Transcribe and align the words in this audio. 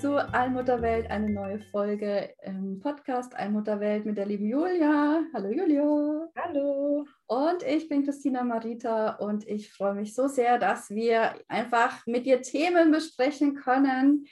Zu 0.00 0.16
Allmutterwelt, 0.32 1.10
eine 1.10 1.28
neue 1.28 1.58
Folge 1.58 2.30
im 2.42 2.80
Podcast 2.80 3.36
Allmutterwelt 3.36 4.06
mit 4.06 4.16
der 4.16 4.24
lieben 4.24 4.48
Julia. 4.48 5.24
Hallo 5.34 5.50
Julia. 5.50 6.26
Hallo. 6.34 7.04
Und 7.26 7.62
ich 7.64 7.86
bin 7.90 8.02
Christina 8.02 8.42
Marita 8.44 9.16
und 9.16 9.46
ich 9.46 9.70
freue 9.70 9.92
mich 9.92 10.14
so 10.14 10.26
sehr, 10.26 10.58
dass 10.58 10.88
wir 10.88 11.34
einfach 11.48 12.06
mit 12.06 12.24
dir 12.24 12.40
Themen 12.40 12.90
besprechen 12.90 13.56
können, 13.56 14.24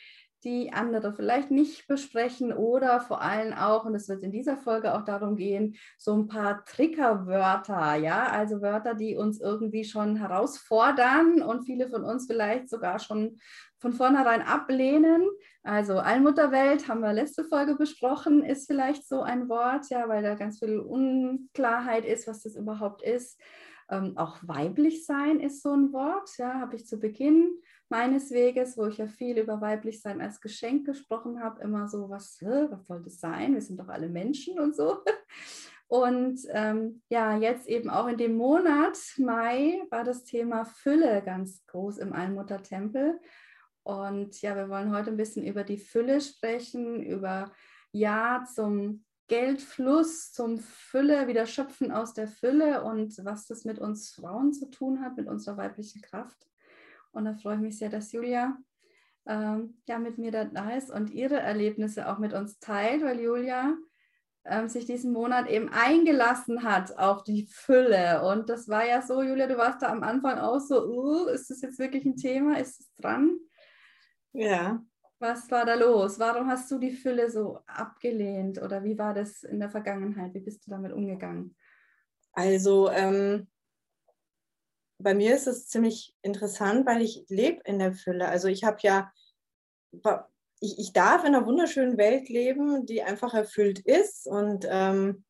die 0.42 0.72
andere 0.72 1.12
vielleicht 1.12 1.50
nicht 1.50 1.86
besprechen 1.86 2.52
oder 2.52 3.00
vor 3.00 3.20
allem 3.20 3.52
auch, 3.52 3.84
und 3.84 3.94
es 3.94 4.08
wird 4.08 4.22
in 4.22 4.32
dieser 4.32 4.56
Folge 4.56 4.94
auch 4.94 5.04
darum 5.04 5.36
gehen, 5.36 5.76
so 5.98 6.14
ein 6.14 6.28
paar 6.28 6.64
Triggerwörter, 6.64 7.96
ja, 7.96 8.28
also 8.28 8.62
Wörter, 8.62 8.94
die 8.94 9.16
uns 9.16 9.40
irgendwie 9.40 9.84
schon 9.84 10.16
herausfordern 10.16 11.42
und 11.42 11.64
viele 11.64 11.88
von 11.88 12.04
uns 12.04 12.26
vielleicht 12.26 12.70
sogar 12.70 13.00
schon 13.00 13.38
von 13.78 13.92
vornherein 13.92 14.42
ablehnen. 14.42 15.28
Also 15.62 15.98
Allmutterwelt 15.98 16.88
haben 16.88 17.00
wir 17.00 17.12
letzte 17.12 17.44
Folge 17.44 17.74
besprochen, 17.74 18.44
ist 18.44 18.66
vielleicht 18.66 19.06
so 19.06 19.22
ein 19.22 19.48
Wort, 19.48 19.90
ja, 19.90 20.08
weil 20.08 20.22
da 20.22 20.34
ganz 20.34 20.58
viel 20.58 20.78
Unklarheit 20.78 22.04
ist, 22.04 22.26
was 22.26 22.42
das 22.42 22.56
überhaupt 22.56 23.02
ist. 23.02 23.40
Ähm, 23.88 24.16
auch 24.16 24.38
weiblich 24.42 25.06
sein 25.06 25.38
ist 25.40 25.62
so 25.62 25.72
ein 25.72 25.92
Wort, 25.92 26.30
ja, 26.38 26.60
habe 26.60 26.74
ich 26.76 26.86
zu 26.86 26.98
Beginn 26.98 27.50
meines 27.88 28.32
Weges, 28.32 28.76
wo 28.76 28.86
ich 28.86 28.98
ja 28.98 29.06
viel 29.06 29.38
über 29.38 29.60
weiblich 29.60 30.02
sein 30.02 30.20
als 30.20 30.40
Geschenk 30.40 30.86
gesprochen 30.86 31.40
habe, 31.40 31.62
immer 31.62 31.86
so, 31.86 32.10
was, 32.10 32.38
was 32.42 32.86
soll 32.86 33.02
das 33.02 33.20
sein? 33.20 33.54
Wir 33.54 33.62
sind 33.62 33.78
doch 33.78 33.88
alle 33.88 34.08
Menschen 34.08 34.58
und 34.58 34.74
so. 34.74 34.98
Und 35.88 36.40
ähm, 36.48 37.00
ja, 37.10 37.36
jetzt 37.36 37.68
eben 37.68 37.90
auch 37.90 38.08
in 38.08 38.16
dem 38.16 38.36
Monat 38.36 38.98
Mai 39.18 39.82
war 39.90 40.02
das 40.02 40.24
Thema 40.24 40.64
Fülle 40.64 41.22
ganz 41.24 41.64
groß 41.66 41.98
im 41.98 42.12
Allmuttertempel. 42.12 43.20
Und 43.86 44.42
ja, 44.42 44.56
wir 44.56 44.68
wollen 44.68 44.92
heute 44.92 45.10
ein 45.10 45.16
bisschen 45.16 45.46
über 45.46 45.62
die 45.62 45.78
Fülle 45.78 46.20
sprechen, 46.20 47.04
über 47.04 47.52
Ja 47.92 48.44
zum 48.52 49.04
Geldfluss, 49.28 50.32
zum 50.32 50.58
Fülle, 50.58 51.28
wieder 51.28 51.46
schöpfen 51.46 51.92
aus 51.92 52.12
der 52.12 52.26
Fülle 52.26 52.82
und 52.82 53.16
was 53.24 53.46
das 53.46 53.64
mit 53.64 53.78
uns 53.78 54.10
Frauen 54.10 54.52
zu 54.52 54.68
tun 54.70 55.02
hat, 55.02 55.16
mit 55.16 55.28
unserer 55.28 55.56
weiblichen 55.56 56.02
Kraft. 56.02 56.48
Und 57.12 57.26
da 57.26 57.34
freue 57.34 57.54
ich 57.54 57.60
mich 57.60 57.78
sehr, 57.78 57.88
dass 57.88 58.10
Julia 58.10 58.56
ähm, 59.24 59.80
ja 59.86 60.00
mit 60.00 60.18
mir 60.18 60.32
da 60.32 60.70
ist 60.70 60.90
und 60.90 61.10
ihre 61.10 61.38
Erlebnisse 61.38 62.08
auch 62.08 62.18
mit 62.18 62.32
uns 62.32 62.58
teilt, 62.58 63.04
weil 63.04 63.20
Julia 63.20 63.76
ähm, 64.44 64.68
sich 64.68 64.86
diesen 64.86 65.12
Monat 65.12 65.48
eben 65.48 65.68
eingelassen 65.68 66.64
hat 66.64 66.98
auf 66.98 67.22
die 67.22 67.46
Fülle. 67.46 68.28
Und 68.28 68.50
das 68.50 68.68
war 68.68 68.84
ja 68.84 69.00
so, 69.00 69.22
Julia, 69.22 69.46
du 69.46 69.56
warst 69.56 69.82
da 69.82 69.92
am 69.92 70.02
Anfang 70.02 70.40
auch 70.40 70.58
so, 70.58 70.84
uh, 70.88 71.28
ist 71.28 71.50
das 71.50 71.60
jetzt 71.60 71.78
wirklich 71.78 72.04
ein 72.04 72.16
Thema? 72.16 72.58
Ist 72.58 72.80
es 72.80 72.92
dran? 72.96 73.38
Ja. 74.36 74.84
Was 75.18 75.50
war 75.50 75.64
da 75.64 75.74
los? 75.74 76.18
Warum 76.18 76.46
hast 76.48 76.70
du 76.70 76.78
die 76.78 76.90
Fülle 76.90 77.30
so 77.30 77.58
abgelehnt 77.66 78.60
oder 78.60 78.84
wie 78.84 78.98
war 78.98 79.14
das 79.14 79.42
in 79.44 79.58
der 79.58 79.70
Vergangenheit? 79.70 80.34
Wie 80.34 80.40
bist 80.40 80.66
du 80.66 80.70
damit 80.70 80.92
umgegangen? 80.92 81.56
Also 82.32 82.90
ähm, 82.90 83.48
bei 84.98 85.14
mir 85.14 85.34
ist 85.34 85.46
es 85.46 85.68
ziemlich 85.68 86.14
interessant, 86.20 86.86
weil 86.86 87.00
ich 87.00 87.24
lebe 87.28 87.62
in 87.64 87.78
der 87.78 87.94
Fülle. 87.94 88.28
Also 88.28 88.48
ich 88.48 88.62
habe 88.64 88.76
ja, 88.82 89.10
ich, 90.60 90.78
ich 90.78 90.92
darf 90.92 91.24
in 91.24 91.34
einer 91.34 91.46
wunderschönen 91.46 91.96
Welt 91.96 92.28
leben, 92.28 92.84
die 92.84 93.02
einfach 93.02 93.32
erfüllt 93.32 93.78
ist 93.78 94.26
und 94.26 94.66
ähm, 94.68 95.24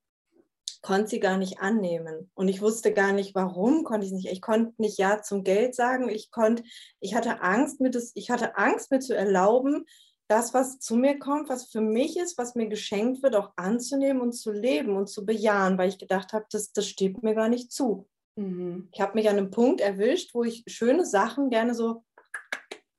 konnte 0.86 1.08
sie 1.08 1.20
gar 1.20 1.36
nicht 1.36 1.58
annehmen. 1.58 2.30
Und 2.34 2.46
ich 2.46 2.62
wusste 2.62 2.92
gar 2.92 3.12
nicht, 3.12 3.34
warum 3.34 3.82
konnte 3.82 4.06
ich 4.06 4.12
nicht. 4.12 4.30
Ich 4.30 4.40
konnte 4.40 4.72
nicht 4.78 4.98
Ja 4.98 5.20
zum 5.20 5.42
Geld 5.42 5.74
sagen. 5.74 6.08
Ich 6.08 6.30
konnte, 6.30 6.62
ich 7.00 7.16
hatte 7.16 7.42
Angst, 7.42 7.80
mir 7.80 7.90
das, 7.90 8.12
ich 8.14 8.30
hatte 8.30 8.56
Angst, 8.56 8.92
mir 8.92 9.00
zu 9.00 9.16
erlauben, 9.16 9.84
das, 10.28 10.54
was 10.54 10.78
zu 10.78 10.94
mir 10.94 11.18
kommt, 11.18 11.48
was 11.48 11.72
für 11.72 11.80
mich 11.80 12.16
ist, 12.16 12.38
was 12.38 12.54
mir 12.54 12.68
geschenkt 12.68 13.24
wird, 13.24 13.34
auch 13.34 13.50
anzunehmen 13.56 14.22
und 14.22 14.32
zu 14.32 14.52
leben 14.52 14.96
und 14.96 15.08
zu 15.08 15.26
bejahen, 15.26 15.76
weil 15.76 15.88
ich 15.88 15.98
gedacht 15.98 16.32
habe, 16.32 16.46
das, 16.52 16.70
das 16.70 16.86
steht 16.86 17.20
mir 17.20 17.34
gar 17.34 17.48
nicht 17.48 17.72
zu. 17.72 18.08
Mhm. 18.36 18.88
Ich 18.92 19.00
habe 19.00 19.14
mich 19.14 19.28
an 19.28 19.38
einem 19.38 19.50
Punkt 19.50 19.80
erwischt, 19.80 20.34
wo 20.34 20.44
ich 20.44 20.62
schöne 20.68 21.04
Sachen 21.04 21.50
gerne 21.50 21.74
so 21.74 22.04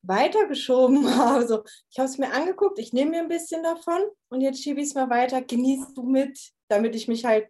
weitergeschoben 0.02 1.08
habe. 1.16 1.48
So, 1.48 1.64
ich 1.90 2.00
habe 2.00 2.10
es 2.10 2.18
mir 2.18 2.34
angeguckt, 2.34 2.80
ich 2.80 2.92
nehme 2.92 3.12
mir 3.12 3.22
ein 3.22 3.30
bisschen 3.30 3.64
davon 3.64 4.02
und 4.28 4.42
jetzt 4.42 4.62
schiebe 4.62 4.82
ich 4.82 4.88
es 4.88 4.96
mal 4.96 5.10
weiter, 5.10 5.42
genießt 5.42 5.96
du 5.96 6.04
mit, 6.04 6.52
damit 6.68 6.94
ich 6.94 7.08
mich 7.08 7.24
halt 7.24 7.48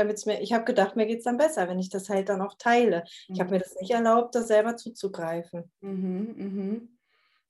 damit 0.00 0.16
es 0.16 0.26
mir, 0.26 0.40
ich 0.40 0.52
habe 0.52 0.64
gedacht, 0.64 0.96
mir 0.96 1.06
geht 1.06 1.18
es 1.18 1.24
dann 1.24 1.36
besser, 1.36 1.68
wenn 1.68 1.78
ich 1.78 1.90
das 1.90 2.08
halt 2.08 2.28
dann 2.28 2.40
auch 2.40 2.54
teile. 2.58 3.04
Mhm. 3.28 3.34
Ich 3.34 3.40
habe 3.40 3.50
mir 3.50 3.58
das 3.58 3.76
nicht 3.80 3.90
erlaubt, 3.90 4.34
da 4.34 4.42
selber 4.42 4.76
zuzugreifen. 4.76 5.70
Mhm, 5.80 6.34
mhm. 6.36 6.98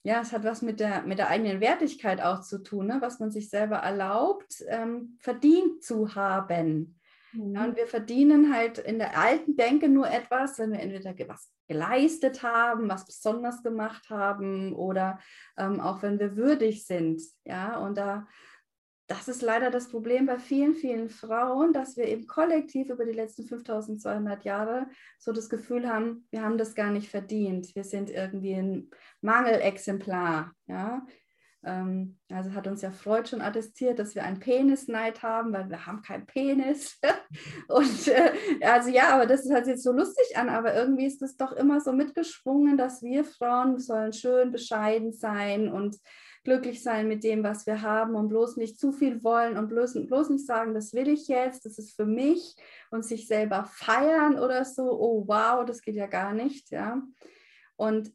Ja, 0.03 0.21
es 0.21 0.31
hat 0.31 0.43
was 0.43 0.61
mit 0.61 0.79
der, 0.79 1.03
mit 1.03 1.19
der 1.19 1.29
eigenen 1.29 1.61
Wertigkeit 1.61 2.21
auch 2.21 2.41
zu 2.41 2.63
tun, 2.63 2.87
ne? 2.87 2.97
was 3.01 3.19
man 3.19 3.31
sich 3.31 3.49
selber 3.49 3.77
erlaubt, 3.77 4.63
ähm, 4.67 5.17
verdient 5.19 5.83
zu 5.83 6.15
haben. 6.15 6.99
Mhm. 7.33 7.55
Ja, 7.55 7.63
und 7.65 7.77
wir 7.77 7.87
verdienen 7.87 8.53
halt 8.53 8.79
in 8.79 8.97
der 8.97 9.17
alten 9.17 9.55
Denke 9.55 9.89
nur 9.89 10.09
etwas, 10.09 10.57
wenn 10.59 10.71
wir 10.71 10.79
entweder 10.79 11.13
was 11.29 11.51
geleistet 11.67 12.43
haben, 12.43 12.89
was 12.89 13.05
besonders 13.05 13.63
gemacht 13.63 14.09
haben 14.09 14.73
oder 14.73 15.19
ähm, 15.57 15.79
auch 15.79 16.01
wenn 16.01 16.19
wir 16.19 16.35
würdig 16.35 16.85
sind. 16.85 17.21
Ja, 17.45 17.77
und 17.77 17.97
da 17.97 18.27
das 19.11 19.27
ist 19.27 19.41
leider 19.41 19.69
das 19.71 19.89
Problem 19.89 20.25
bei 20.25 20.39
vielen, 20.39 20.73
vielen 20.73 21.09
Frauen, 21.09 21.73
dass 21.73 21.97
wir 21.97 22.07
eben 22.07 22.27
kollektiv 22.27 22.89
über 22.89 23.03
die 23.03 23.11
letzten 23.11 23.43
5200 23.43 24.45
Jahre 24.45 24.87
so 25.19 25.33
das 25.33 25.49
Gefühl 25.49 25.89
haben, 25.89 26.27
wir 26.31 26.43
haben 26.43 26.57
das 26.57 26.75
gar 26.75 26.91
nicht 26.91 27.09
verdient. 27.09 27.75
Wir 27.75 27.83
sind 27.83 28.09
irgendwie 28.09 28.53
ein 28.53 28.89
Mangelexemplar. 29.19 30.53
Ja? 30.67 31.05
Ähm, 31.65 32.19
also 32.31 32.53
hat 32.53 32.67
uns 32.67 32.81
ja 32.83 32.89
Freud 32.89 33.27
schon 33.27 33.41
attestiert, 33.41 33.99
dass 33.99 34.15
wir 34.15 34.23
einen 34.23 34.39
Penisneid 34.39 35.21
haben, 35.23 35.51
weil 35.51 35.69
wir 35.69 35.85
haben 35.85 36.01
keinen 36.01 36.25
Penis. 36.25 36.97
Und 37.67 38.07
äh, 38.07 38.31
also 38.61 38.89
ja, 38.89 39.09
aber 39.13 39.25
das 39.25 39.43
hört 39.49 39.65
sich 39.65 39.73
jetzt 39.73 39.83
so 39.83 39.91
lustig 39.91 40.37
an, 40.37 40.47
aber 40.47 40.73
irgendwie 40.73 41.05
ist 41.05 41.21
es 41.21 41.35
doch 41.35 41.51
immer 41.51 41.81
so 41.81 41.91
mitgeschwungen, 41.91 42.77
dass 42.77 43.03
wir 43.03 43.25
Frauen 43.25 43.77
sollen 43.77 44.13
schön 44.13 44.51
bescheiden 44.51 45.11
sein 45.11 45.67
und 45.67 45.97
glücklich 46.43 46.81
sein 46.81 47.07
mit 47.07 47.23
dem, 47.23 47.43
was 47.43 47.67
wir 47.67 47.81
haben 47.81 48.15
und 48.15 48.29
bloß 48.29 48.57
nicht 48.57 48.79
zu 48.79 48.91
viel 48.91 49.23
wollen 49.23 49.57
und 49.57 49.67
bloß, 49.67 49.93
bloß 50.07 50.29
nicht 50.29 50.45
sagen, 50.45 50.73
das 50.73 50.93
will 50.93 51.07
ich 51.07 51.27
jetzt, 51.27 51.65
das 51.65 51.77
ist 51.77 51.95
für 51.95 52.05
mich 52.05 52.55
und 52.89 53.05
sich 53.05 53.27
selber 53.27 53.65
feiern 53.65 54.39
oder 54.39 54.65
so, 54.65 54.83
oh 54.99 55.27
wow, 55.27 55.65
das 55.65 55.81
geht 55.81 55.95
ja 55.95 56.07
gar 56.07 56.33
nicht, 56.33 56.71
ja. 56.71 57.01
Und 57.75 58.11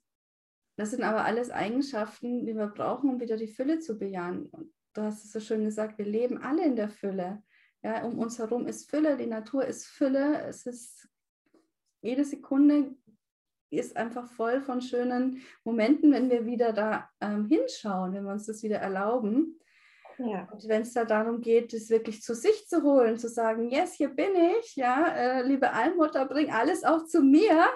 das 0.76 0.91
sind 0.91 1.03
aber 1.03 1.25
alles 1.25 1.50
Eigenschaften, 1.50 2.47
die 2.47 2.54
wir 2.54 2.66
brauchen, 2.66 3.10
um 3.10 3.20
wieder 3.20 3.36
die 3.36 3.48
Fülle 3.48 3.78
zu 3.78 3.98
bejahen. 3.98 4.47
Und 4.47 4.72
du 4.92 5.03
hast 5.03 5.24
es 5.24 5.33
so 5.33 5.41
schön 5.41 5.65
gesagt, 5.65 5.98
wir 5.98 6.04
leben 6.04 6.39
alle 6.39 6.65
in 6.65 6.77
der 6.77 6.89
Fülle. 6.89 7.42
Ja, 7.83 8.04
um 8.04 8.18
uns 8.18 8.39
herum 8.39 8.66
ist 8.66 8.91
Fülle, 8.91 9.16
die 9.16 9.27
Natur 9.27 9.65
ist 9.65 9.86
Fülle, 9.86 10.42
es 10.42 10.66
ist 10.66 11.09
jede 12.03 12.24
Sekunde 12.24 12.95
ist 13.71 13.97
einfach 13.97 14.27
voll 14.28 14.60
von 14.60 14.80
schönen 14.80 15.42
Momenten, 15.65 16.13
wenn 16.13 16.30
wir 16.30 16.47
wieder 16.47 16.72
da 16.72 17.09
ähm, 17.21 17.47
hinschauen, 17.47 18.15
wenn 18.15 18.24
wir 18.24 18.33
uns 18.33 18.47
das 18.47 18.63
wieder 18.63 18.78
erlauben. 18.78 19.59
Ja. 20.18 20.48
Und 20.51 20.66
wenn 20.68 20.83
es 20.83 20.95
da 20.95 21.04
darum 21.04 21.41
geht, 21.41 21.74
es 21.74 21.91
wirklich 21.91 22.22
zu 22.22 22.34
sich 22.34 22.66
zu 22.68 22.83
holen, 22.83 23.18
zu 23.18 23.28
sagen, 23.28 23.71
yes, 23.71 23.95
hier 23.95 24.09
bin 24.09 24.34
ich, 24.59 24.77
ja, 24.77 25.09
äh, 25.09 25.42
liebe 25.42 25.72
Allmutter, 25.72 26.27
bring 26.27 26.51
alles 26.51 26.84
auch 26.84 27.04
zu 27.04 27.21
mir, 27.21 27.66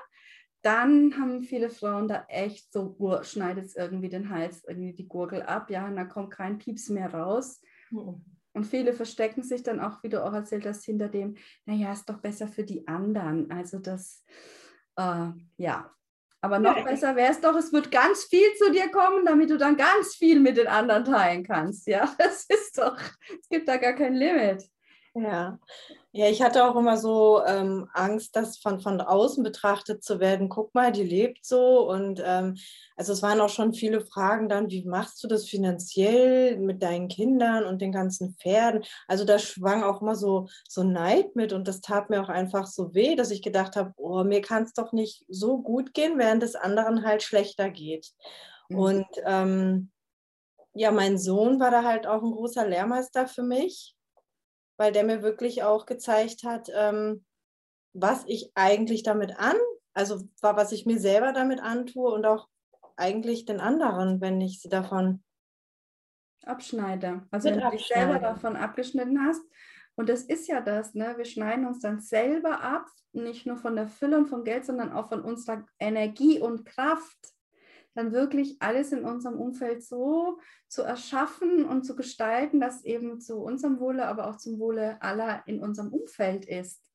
dann 0.62 1.16
haben 1.18 1.42
viele 1.42 1.70
Frauen 1.70 2.08
da 2.08 2.24
echt 2.28 2.72
so, 2.72 2.94
oh, 2.98 3.22
schneidet 3.22 3.66
es 3.66 3.76
irgendwie 3.76 4.08
den 4.08 4.30
Hals, 4.30 4.62
irgendwie 4.66 4.92
die 4.92 5.08
Gurgel 5.08 5.42
ab, 5.42 5.70
ja, 5.70 5.86
und 5.86 5.96
da 5.96 6.04
kommt 6.04 6.30
kein 6.30 6.58
Pieps 6.58 6.88
mehr 6.88 7.12
raus. 7.12 7.60
Mhm. 7.90 8.24
Und 8.52 8.64
viele 8.64 8.92
verstecken 8.92 9.42
sich 9.42 9.62
dann 9.62 9.80
auch, 9.80 10.02
wie 10.02 10.08
du 10.08 10.24
auch 10.24 10.32
erzählt 10.32 10.66
hast, 10.66 10.84
hinter 10.84 11.08
dem, 11.08 11.36
naja, 11.66 11.92
ist 11.92 12.08
doch 12.08 12.18
besser 12.18 12.48
für 12.48 12.64
die 12.64 12.86
anderen. 12.88 13.50
Also 13.50 13.78
das, 13.78 14.24
äh, 15.00 15.62
ja, 15.62 15.90
aber 16.42 16.58
noch 16.58 16.76
ja. 16.76 16.84
besser 16.84 17.16
wäre 17.16 17.32
es 17.32 17.40
doch, 17.40 17.54
es 17.56 17.72
wird 17.72 17.90
ganz 17.90 18.24
viel 18.24 18.54
zu 18.54 18.72
dir 18.72 18.90
kommen, 18.90 19.26
damit 19.26 19.50
du 19.50 19.58
dann 19.58 19.76
ganz 19.76 20.14
viel 20.14 20.40
mit 20.40 20.56
den 20.56 20.66
anderen 20.66 21.04
teilen 21.04 21.44
kannst. 21.44 21.86
Ja, 21.86 22.14
das 22.18 22.46
ist 22.48 22.78
doch, 22.78 22.98
es 22.98 23.48
gibt 23.48 23.68
da 23.68 23.76
gar 23.76 23.92
kein 23.92 24.14
Limit. 24.14 24.64
Ja. 25.14 25.58
ja, 26.12 26.28
ich 26.28 26.40
hatte 26.40 26.64
auch 26.64 26.76
immer 26.76 26.96
so 26.96 27.42
ähm, 27.44 27.88
Angst, 27.94 28.36
das 28.36 28.58
von, 28.58 28.78
von 28.80 29.00
außen 29.00 29.42
betrachtet 29.42 30.04
zu 30.04 30.20
werden. 30.20 30.48
Guck 30.48 30.72
mal, 30.72 30.92
die 30.92 31.02
lebt 31.02 31.44
so. 31.44 31.90
Und 31.90 32.22
ähm, 32.24 32.56
also 32.94 33.12
es 33.12 33.20
waren 33.20 33.40
auch 33.40 33.48
schon 33.48 33.74
viele 33.74 34.02
Fragen 34.02 34.48
dann, 34.48 34.70
wie 34.70 34.84
machst 34.84 35.22
du 35.24 35.26
das 35.26 35.46
finanziell 35.46 36.58
mit 36.58 36.84
deinen 36.84 37.08
Kindern 37.08 37.64
und 37.64 37.82
den 37.82 37.90
ganzen 37.90 38.36
Pferden? 38.36 38.84
Also 39.08 39.24
da 39.24 39.40
schwang 39.40 39.82
auch 39.82 40.00
immer 40.00 40.14
so, 40.14 40.46
so 40.68 40.84
Neid 40.84 41.34
mit 41.34 41.52
und 41.52 41.66
das 41.66 41.80
tat 41.80 42.08
mir 42.08 42.22
auch 42.22 42.28
einfach 42.28 42.66
so 42.68 42.94
weh, 42.94 43.16
dass 43.16 43.32
ich 43.32 43.42
gedacht 43.42 43.74
habe, 43.74 43.92
oh, 43.96 44.22
mir 44.22 44.42
kann 44.42 44.62
es 44.62 44.74
doch 44.74 44.92
nicht 44.92 45.24
so 45.28 45.60
gut 45.60 45.92
gehen, 45.92 46.18
während 46.18 46.44
es 46.44 46.54
anderen 46.54 47.04
halt 47.04 47.24
schlechter 47.24 47.68
geht. 47.68 48.12
Mhm. 48.68 48.78
Und 48.78 49.06
ähm, 49.24 49.90
ja, 50.72 50.92
mein 50.92 51.18
Sohn 51.18 51.58
war 51.58 51.72
da 51.72 51.82
halt 51.82 52.06
auch 52.06 52.22
ein 52.22 52.30
großer 52.30 52.64
Lehrmeister 52.64 53.26
für 53.26 53.42
mich 53.42 53.96
weil 54.80 54.92
der 54.92 55.04
mir 55.04 55.22
wirklich 55.22 55.62
auch 55.62 55.84
gezeigt 55.84 56.42
hat, 56.42 56.70
ähm, 56.74 57.22
was 57.92 58.24
ich 58.26 58.50
eigentlich 58.54 59.02
damit 59.02 59.38
an, 59.38 59.56
also 59.92 60.22
was 60.40 60.72
ich 60.72 60.86
mir 60.86 60.98
selber 60.98 61.34
damit 61.34 61.60
antue 61.60 62.10
und 62.10 62.24
auch 62.24 62.48
eigentlich 62.96 63.44
den 63.44 63.60
anderen, 63.60 64.22
wenn 64.22 64.40
ich 64.40 64.62
sie 64.62 64.70
davon 64.70 65.22
abschneide. 66.46 67.26
Also 67.30 67.50
wenn 67.50 67.60
du 67.60 67.70
dich 67.72 67.88
selber 67.88 68.20
davon 68.20 68.56
abgeschnitten 68.56 69.22
hast. 69.22 69.42
Und 69.96 70.08
das 70.08 70.22
ist 70.22 70.48
ja 70.48 70.62
das, 70.62 70.94
ne? 70.94 71.12
Wir 71.18 71.26
schneiden 71.26 71.66
uns 71.66 71.80
dann 71.80 72.00
selber 72.00 72.62
ab, 72.62 72.86
nicht 73.12 73.44
nur 73.44 73.58
von 73.58 73.76
der 73.76 73.86
Fülle 73.86 74.16
und 74.16 74.28
vom 74.28 74.44
Geld, 74.44 74.64
sondern 74.64 74.94
auch 74.94 75.10
von 75.10 75.20
unserer 75.20 75.66
Energie 75.78 76.40
und 76.40 76.64
Kraft 76.64 77.18
dann 77.94 78.12
wirklich 78.12 78.56
alles 78.60 78.92
in 78.92 79.04
unserem 79.04 79.40
Umfeld 79.40 79.82
so 79.82 80.38
zu 80.68 80.82
erschaffen 80.82 81.64
und 81.64 81.84
zu 81.84 81.96
gestalten, 81.96 82.60
dass 82.60 82.84
eben 82.84 83.20
zu 83.20 83.36
unserem 83.36 83.80
Wohle, 83.80 84.06
aber 84.06 84.28
auch 84.28 84.36
zum 84.36 84.58
Wohle 84.58 85.00
aller 85.02 85.42
in 85.46 85.60
unserem 85.60 85.92
Umfeld 85.92 86.44
ist. 86.46 86.89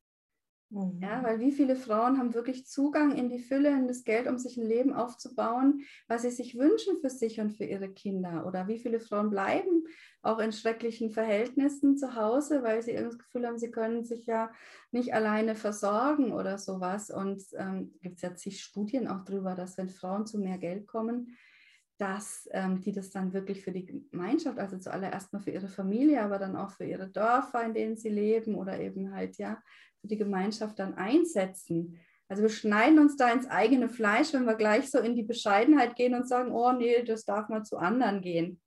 Mhm. 0.70 0.98
Ja, 1.00 1.22
weil 1.22 1.38
wie 1.38 1.52
viele 1.52 1.76
Frauen 1.76 2.18
haben 2.18 2.34
wirklich 2.34 2.66
Zugang 2.66 3.14
in 3.16 3.28
die 3.28 3.38
Fülle, 3.38 3.70
in 3.70 3.86
das 3.86 4.02
Geld, 4.02 4.26
um 4.26 4.36
sich 4.36 4.56
ein 4.56 4.66
Leben 4.66 4.92
aufzubauen, 4.92 5.82
was 6.08 6.22
sie 6.22 6.30
sich 6.30 6.58
wünschen 6.58 6.98
für 7.00 7.10
sich 7.10 7.40
und 7.40 7.50
für 7.50 7.64
ihre 7.64 7.88
Kinder? 7.88 8.46
Oder 8.46 8.66
wie 8.66 8.78
viele 8.78 8.98
Frauen 9.00 9.30
bleiben 9.30 9.84
auch 10.22 10.40
in 10.40 10.52
schrecklichen 10.52 11.10
Verhältnissen 11.12 11.96
zu 11.96 12.16
Hause, 12.16 12.64
weil 12.64 12.82
sie 12.82 12.94
das 12.94 13.16
Gefühl 13.16 13.46
haben, 13.46 13.58
sie 13.58 13.70
können 13.70 14.04
sich 14.04 14.26
ja 14.26 14.50
nicht 14.90 15.14
alleine 15.14 15.54
versorgen 15.54 16.32
oder 16.32 16.58
sowas. 16.58 17.10
Und 17.10 17.44
ähm, 17.56 17.94
gibt 18.02 18.16
es 18.16 18.22
ja 18.22 18.34
zig 18.34 18.60
Studien 18.60 19.06
auch 19.06 19.24
darüber, 19.24 19.54
dass 19.54 19.78
wenn 19.78 19.88
Frauen 19.88 20.26
zu 20.26 20.38
mehr 20.38 20.58
Geld 20.58 20.88
kommen, 20.88 21.36
dass 21.98 22.48
ähm, 22.52 22.80
die 22.80 22.92
das 22.92 23.10
dann 23.10 23.32
wirklich 23.32 23.62
für 23.62 23.72
die 23.72 23.86
Gemeinschaft, 23.86 24.58
also 24.58 24.78
zuallererst 24.78 25.32
mal 25.32 25.40
für 25.40 25.50
ihre 25.50 25.68
Familie, 25.68 26.22
aber 26.22 26.38
dann 26.38 26.56
auch 26.56 26.70
für 26.70 26.84
ihre 26.84 27.08
Dörfer, 27.08 27.64
in 27.64 27.74
denen 27.74 27.96
sie 27.96 28.10
leben 28.10 28.54
oder 28.54 28.78
eben 28.78 29.14
halt 29.14 29.38
ja 29.38 29.62
für 30.00 30.08
die 30.08 30.18
Gemeinschaft 30.18 30.78
dann 30.78 30.94
einsetzen. 30.94 31.98
Also 32.28 32.42
wir 32.42 32.50
schneiden 32.50 32.98
uns 32.98 33.16
da 33.16 33.32
ins 33.32 33.46
eigene 33.48 33.88
Fleisch, 33.88 34.32
wenn 34.32 34.44
wir 34.44 34.56
gleich 34.56 34.90
so 34.90 34.98
in 34.98 35.14
die 35.14 35.22
Bescheidenheit 35.22 35.96
gehen 35.96 36.14
und 36.14 36.28
sagen, 36.28 36.52
oh 36.52 36.72
nee, 36.72 37.02
das 37.02 37.24
darf 37.24 37.48
mal 37.48 37.62
zu 37.62 37.78
anderen 37.78 38.20
gehen. 38.20 38.60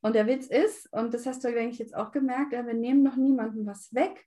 Und 0.00 0.14
der 0.14 0.26
Witz 0.26 0.46
ist, 0.46 0.92
und 0.92 1.14
das 1.14 1.24
hast 1.26 1.44
du, 1.44 1.52
denke 1.52 1.72
ich, 1.72 1.78
jetzt 1.78 1.94
auch 1.94 2.10
gemerkt, 2.10 2.52
ja, 2.52 2.66
wir 2.66 2.74
nehmen 2.74 3.02
noch 3.02 3.16
niemandem 3.16 3.66
was 3.66 3.94
weg. 3.94 4.26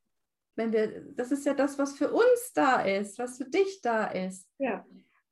Wenn 0.56 0.72
wir, 0.72 1.04
das 1.14 1.32
ist 1.32 1.46
ja 1.46 1.54
das, 1.54 1.78
was 1.78 1.98
für 1.98 2.12
uns 2.12 2.52
da 2.56 2.82
ist, 2.82 3.20
was 3.20 3.38
für 3.38 3.46
dich 3.46 3.80
da 3.82 4.08
ist. 4.08 4.50
Ja. 4.58 4.86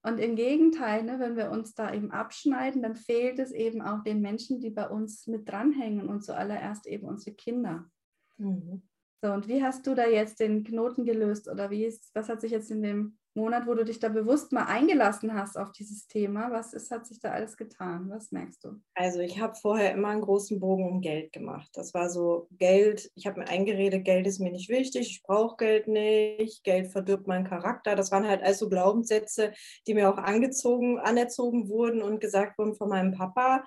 Und 0.06 0.20
im 0.20 0.36
Gegenteil, 0.36 1.02
ne, 1.02 1.20
wenn 1.20 1.36
wir 1.36 1.50
uns 1.50 1.74
da 1.74 1.92
eben 1.92 2.12
abschneiden, 2.12 2.84
dann 2.84 2.96
fehlt 2.96 3.40
es 3.40 3.52
eben 3.52 3.82
auch 3.82 4.04
den 4.04 4.22
Menschen, 4.22 4.60
die 4.60 4.70
bei 4.70 4.88
uns 4.88 5.26
mit 5.26 5.50
dranhängen 5.50 6.10
und 6.10 6.24
zuallererst 6.24 6.86
eben 6.86 7.08
unsere 7.08 7.36
Kinder. 7.36 7.90
Mhm. 8.38 8.84
So, 9.24 9.32
und 9.32 9.48
wie 9.48 9.64
hast 9.64 9.88
du 9.88 9.96
da 9.96 10.06
jetzt 10.06 10.40
den 10.40 10.64
Knoten 10.64 11.06
gelöst 11.06 11.50
oder 11.50 11.72
wie 11.72 11.86
ist, 11.86 12.14
was 12.14 12.30
hat 12.30 12.42
sich 12.42 12.52
jetzt 12.52 12.70
in 12.70 12.84
dem 12.84 13.18
Monat, 13.36 13.68
wo 13.68 13.74
du 13.74 13.84
dich 13.84 14.00
da 14.00 14.10
bewusst 14.10 14.52
mal 14.52 14.66
eingelassen 14.66 15.34
hast 15.34 15.58
auf 15.58 15.72
dieses 15.72 16.08
Thema, 16.08 16.52
was 16.52 16.74
ist, 16.74 16.90
hat 16.92 17.06
sich 17.06 17.20
da 17.20 17.32
alles 17.32 17.58
getan? 17.58 18.10
Was 18.10 18.32
merkst 18.32 18.64
du? 18.64 18.82
Also 18.94 19.20
ich 19.20 19.40
habe 19.40 19.56
vorher 19.56 19.94
immer 19.94 20.10
einen 20.10 20.22
großen 20.22 20.60
Bogen 20.60 20.88
um 20.88 21.02
Geld 21.02 21.34
gemacht. 21.34 21.70
Das 21.74 21.94
war 21.94 22.10
so 22.10 22.48
Geld, 22.52 23.12
ich 23.16 23.28
habe 23.28 23.40
mir 23.40 23.48
eingeredet, 23.48 24.06
Geld 24.06 24.26
ist 24.26 24.40
mir 24.40 24.52
nicht 24.52 24.70
wichtig, 24.70 25.08
ich 25.10 25.24
brauche 25.24 25.58
Geld 25.58 25.88
nicht, 25.88 26.64
Geld 26.64 26.88
verdirbt 26.88 27.28
meinen 27.28 27.46
Charakter. 27.46 27.96
Das 27.96 28.12
waren 28.12 28.28
halt 28.28 28.42
also 28.42 28.70
Glaubenssätze, 28.70 29.52
die 29.86 29.94
mir 29.94 30.10
auch 30.10 30.18
angezogen, 30.18 31.00
anerzogen 31.00 31.70
wurden 31.70 32.02
und 32.02 32.22
gesagt 32.22 32.58
wurden 32.58 32.76
von 32.76 32.90
meinem 32.90 33.12
Papa, 33.12 33.66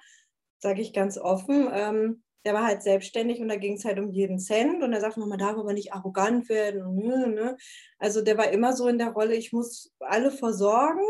sage 0.61 0.81
ich 0.81 0.93
ganz 0.93 1.19
offen. 1.19 1.69
Ähm, 1.73 2.23
der 2.45 2.55
war 2.55 2.65
halt 2.65 2.83
selbstständig 2.83 3.41
und 3.41 3.49
da 3.49 3.57
ging 3.57 3.75
es 3.75 3.85
halt 3.85 3.99
um 3.99 4.11
jeden 4.11 4.39
Cent 4.39 4.83
und 4.83 4.93
er 4.93 5.01
sagt, 5.01 5.17
man 5.17 5.39
darf 5.39 5.57
aber 5.57 5.73
nicht 5.73 5.93
arrogant 5.93 6.49
werden. 6.49 6.95
Ne. 7.35 7.57
Also 7.99 8.23
der 8.23 8.39
war 8.39 8.51
immer 8.51 8.75
so 8.75 8.89
in 8.89 8.99
der 8.99 9.11
Rolle, 9.11 9.35
ich 9.35 9.53
muss 9.53 9.93
alle 10.01 10.31
versorgen, 10.31 11.05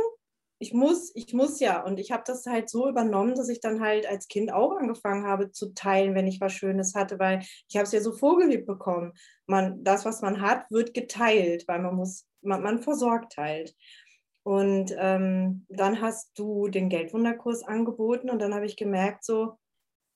ich 0.58 0.74
muss, 0.74 1.12
ich 1.14 1.32
muss 1.34 1.60
ja. 1.60 1.82
Und 1.84 2.00
ich 2.00 2.10
habe 2.10 2.24
das 2.26 2.46
halt 2.46 2.68
so 2.68 2.88
übernommen, 2.88 3.34
dass 3.34 3.48
ich 3.48 3.60
dann 3.60 3.80
halt 3.80 4.06
als 4.06 4.28
Kind 4.28 4.52
auch 4.52 4.76
angefangen 4.76 5.24
habe 5.26 5.52
zu 5.52 5.72
teilen, 5.74 6.14
wenn 6.14 6.26
ich 6.26 6.40
was 6.40 6.52
Schönes 6.52 6.94
hatte, 6.94 7.18
weil 7.18 7.40
ich 7.68 7.76
habe 7.76 7.84
es 7.84 7.92
ja 7.92 8.00
so 8.00 8.12
vorgelebt 8.12 8.66
bekommen. 8.66 9.12
Man, 9.46 9.84
das, 9.84 10.04
was 10.04 10.20
man 10.20 10.40
hat, 10.40 10.70
wird 10.70 10.94
geteilt, 10.94 11.64
weil 11.68 11.80
man 11.80 11.94
muss, 11.94 12.26
man, 12.42 12.62
man 12.62 12.80
versorgt 12.80 13.36
halt. 13.36 13.74
Und 14.42 14.94
ähm, 14.98 15.66
dann 15.68 16.00
hast 16.00 16.38
du 16.38 16.68
den 16.68 16.88
Geldwunderkurs 16.88 17.62
angeboten 17.64 18.30
und 18.30 18.40
dann 18.40 18.54
habe 18.54 18.66
ich 18.66 18.76
gemerkt, 18.76 19.24
so, 19.24 19.58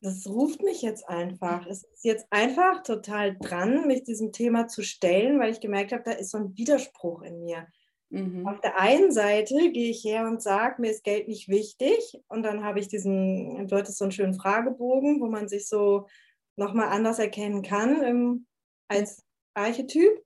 das 0.03 0.27
ruft 0.27 0.63
mich 0.63 0.83
jetzt 0.83 1.09
einfach. 1.09 1.65
Es 1.67 1.85
ist 1.85 2.05
jetzt 2.05 2.27
einfach 2.31 2.83
total 2.83 3.37
dran, 3.39 3.87
mich 3.87 4.03
diesem 4.03 4.33
Thema 4.33 4.67
zu 4.67 4.83
stellen, 4.83 5.39
weil 5.39 5.53
ich 5.53 5.61
gemerkt 5.61 5.93
habe, 5.93 6.03
da 6.03 6.11
ist 6.11 6.31
so 6.31 6.39
ein 6.39 6.57
Widerspruch 6.57 7.23
in 7.23 7.45
mir. 7.45 7.69
Mhm. 8.11 8.47
Auf 8.47 8.61
der 8.61 8.79
einen 8.81 9.13
Seite 9.13 9.71
gehe 9.71 9.91
ich 9.91 10.05
her 10.05 10.27
und 10.27 10.43
sage, 10.43 10.83
mir 10.83 10.91
ist 10.91 11.05
Geld 11.05 11.29
nicht 11.29 11.49
wichtig. 11.49 12.21
Und 12.27 12.43
dann 12.43 12.65
habe 12.65 12.81
ich 12.81 12.89
diesen, 12.89 13.69
du 13.69 13.77
hattest 13.77 13.97
so 13.97 14.05
einen 14.05 14.13
schönen 14.13 14.35
Fragebogen, 14.35 15.21
wo 15.21 15.29
man 15.29 15.49
sich 15.49 15.69
so 15.69 16.09
nochmal 16.57 16.89
anders 16.89 17.21
erkennen 17.21 17.63
kann 17.63 18.03
ähm, 18.03 18.47
als 18.89 19.25
Archetyp. 19.55 20.21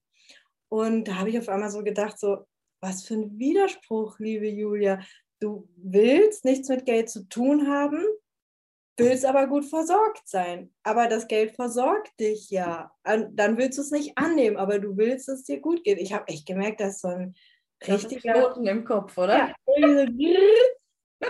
Und 0.70 1.06
da 1.06 1.16
habe 1.16 1.28
ich 1.28 1.38
auf 1.38 1.50
einmal 1.50 1.70
so 1.70 1.84
gedacht, 1.84 2.18
so, 2.18 2.46
was 2.80 3.04
für 3.04 3.14
ein 3.14 3.38
Widerspruch, 3.38 4.18
liebe 4.20 4.48
Julia. 4.48 5.00
Du 5.38 5.68
willst 5.76 6.46
nichts 6.46 6.70
mit 6.70 6.86
Geld 6.86 7.10
zu 7.10 7.28
tun 7.28 7.68
haben, 7.68 8.02
willst 8.96 9.24
aber 9.24 9.46
gut 9.46 9.64
versorgt 9.64 10.26
sein. 10.26 10.72
Aber 10.82 11.08
das 11.08 11.28
Geld 11.28 11.54
versorgt 11.54 12.18
dich 12.18 12.50
ja. 12.50 12.90
Dann 13.04 13.56
willst 13.58 13.78
du 13.78 13.82
es 13.82 13.90
nicht 13.90 14.16
annehmen, 14.16 14.56
aber 14.56 14.78
du 14.78 14.96
willst, 14.96 15.28
dass 15.28 15.40
es 15.40 15.44
dir 15.44 15.60
gut 15.60 15.84
geht. 15.84 15.98
Ich 15.98 16.12
habe 16.12 16.28
echt 16.28 16.46
gemerkt, 16.46 16.80
dass 16.80 17.00
so 17.00 17.08
ein 17.08 17.34
richtiger 17.86 18.32
Knoten 18.32 18.66
im 18.66 18.84
Kopf, 18.84 19.16
oder? 19.18 19.52
Ja, 19.66 20.40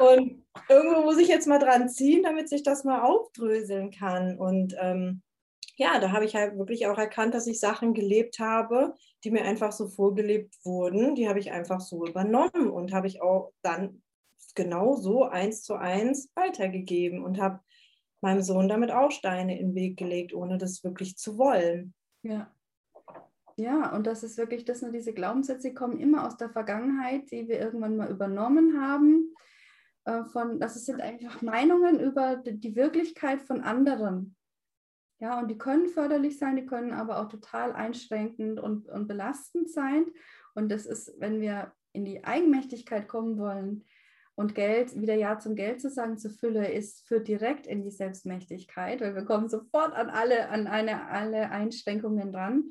und 0.00 0.44
irgendwo 0.68 1.02
muss 1.02 1.18
ich 1.18 1.28
jetzt 1.28 1.46
mal 1.46 1.58
dran 1.58 1.88
ziehen, 1.88 2.22
damit 2.22 2.48
sich 2.48 2.62
das 2.62 2.84
mal 2.84 3.02
aufdröseln 3.02 3.90
kann. 3.90 4.38
Und 4.38 4.74
ähm, 4.80 5.22
ja, 5.76 6.00
da 6.00 6.12
habe 6.12 6.24
ich 6.24 6.34
halt 6.34 6.58
wirklich 6.58 6.86
auch 6.86 6.98
erkannt, 6.98 7.34
dass 7.34 7.46
ich 7.46 7.60
Sachen 7.60 7.94
gelebt 7.94 8.38
habe, 8.38 8.94
die 9.24 9.30
mir 9.30 9.44
einfach 9.44 9.72
so 9.72 9.88
vorgelebt 9.88 10.54
wurden. 10.64 11.14
Die 11.14 11.28
habe 11.28 11.38
ich 11.38 11.52
einfach 11.52 11.80
so 11.80 12.06
übernommen 12.06 12.70
und 12.70 12.92
habe 12.92 13.06
ich 13.06 13.22
auch 13.22 13.52
dann 13.62 14.02
genau 14.54 14.96
so 14.96 15.24
eins 15.24 15.62
zu 15.62 15.74
eins 15.74 16.30
weitergegeben 16.34 17.24
und 17.24 17.40
habe 17.40 17.60
meinem 18.20 18.42
Sohn 18.42 18.68
damit 18.68 18.90
auch 18.90 19.10
Steine 19.10 19.58
in 19.58 19.68
den 19.68 19.74
Weg 19.74 19.96
gelegt, 19.96 20.34
ohne 20.34 20.58
das 20.58 20.82
wirklich 20.82 21.16
zu 21.16 21.38
wollen. 21.38 21.94
Ja. 22.22 22.50
Ja, 23.58 23.94
und 23.94 24.06
das 24.06 24.22
ist 24.22 24.36
wirklich, 24.36 24.66
das 24.66 24.82
nur 24.82 24.92
diese 24.92 25.14
Glaubenssätze 25.14 25.72
kommen 25.72 25.98
immer 25.98 26.26
aus 26.26 26.36
der 26.36 26.50
Vergangenheit, 26.50 27.30
die 27.30 27.48
wir 27.48 27.58
irgendwann 27.58 27.96
mal 27.96 28.10
übernommen 28.10 28.82
haben. 28.82 29.34
Äh, 30.04 30.24
von, 30.24 30.60
das 30.60 30.74
sind 30.84 31.00
einfach 31.00 31.40
Meinungen 31.40 31.98
über 31.98 32.36
die 32.36 32.76
Wirklichkeit 32.76 33.40
von 33.40 33.62
anderen. 33.62 34.36
Ja, 35.18 35.38
und 35.38 35.48
die 35.48 35.56
können 35.56 35.88
förderlich 35.88 36.38
sein, 36.38 36.56
die 36.56 36.66
können 36.66 36.92
aber 36.92 37.18
auch 37.18 37.30
total 37.30 37.72
einschränkend 37.72 38.60
und, 38.60 38.88
und 38.88 39.08
belastend 39.08 39.70
sein. 39.70 40.04
Und 40.54 40.70
das 40.70 40.84
ist, 40.84 41.14
wenn 41.18 41.40
wir 41.40 41.72
in 41.92 42.04
die 42.04 42.24
Eigenmächtigkeit 42.24 43.08
kommen 43.08 43.38
wollen, 43.38 43.84
und 44.36 44.54
Geld, 44.54 45.00
wieder 45.00 45.14
Ja 45.14 45.38
zum 45.38 45.56
Geld 45.56 45.80
zu 45.80 45.90
sagen, 45.90 46.18
zur 46.18 46.30
Fülle, 46.30 46.70
ist, 46.70 47.06
führt 47.08 47.26
direkt 47.26 47.66
in 47.66 47.82
die 47.82 47.90
Selbstmächtigkeit, 47.90 49.00
weil 49.00 49.14
wir 49.14 49.24
kommen 49.24 49.48
sofort 49.48 49.94
an 49.94 50.10
alle, 50.10 50.50
an 50.50 50.66
eine, 50.66 51.08
alle 51.08 51.50
Einschränkungen 51.50 52.32
dran. 52.32 52.70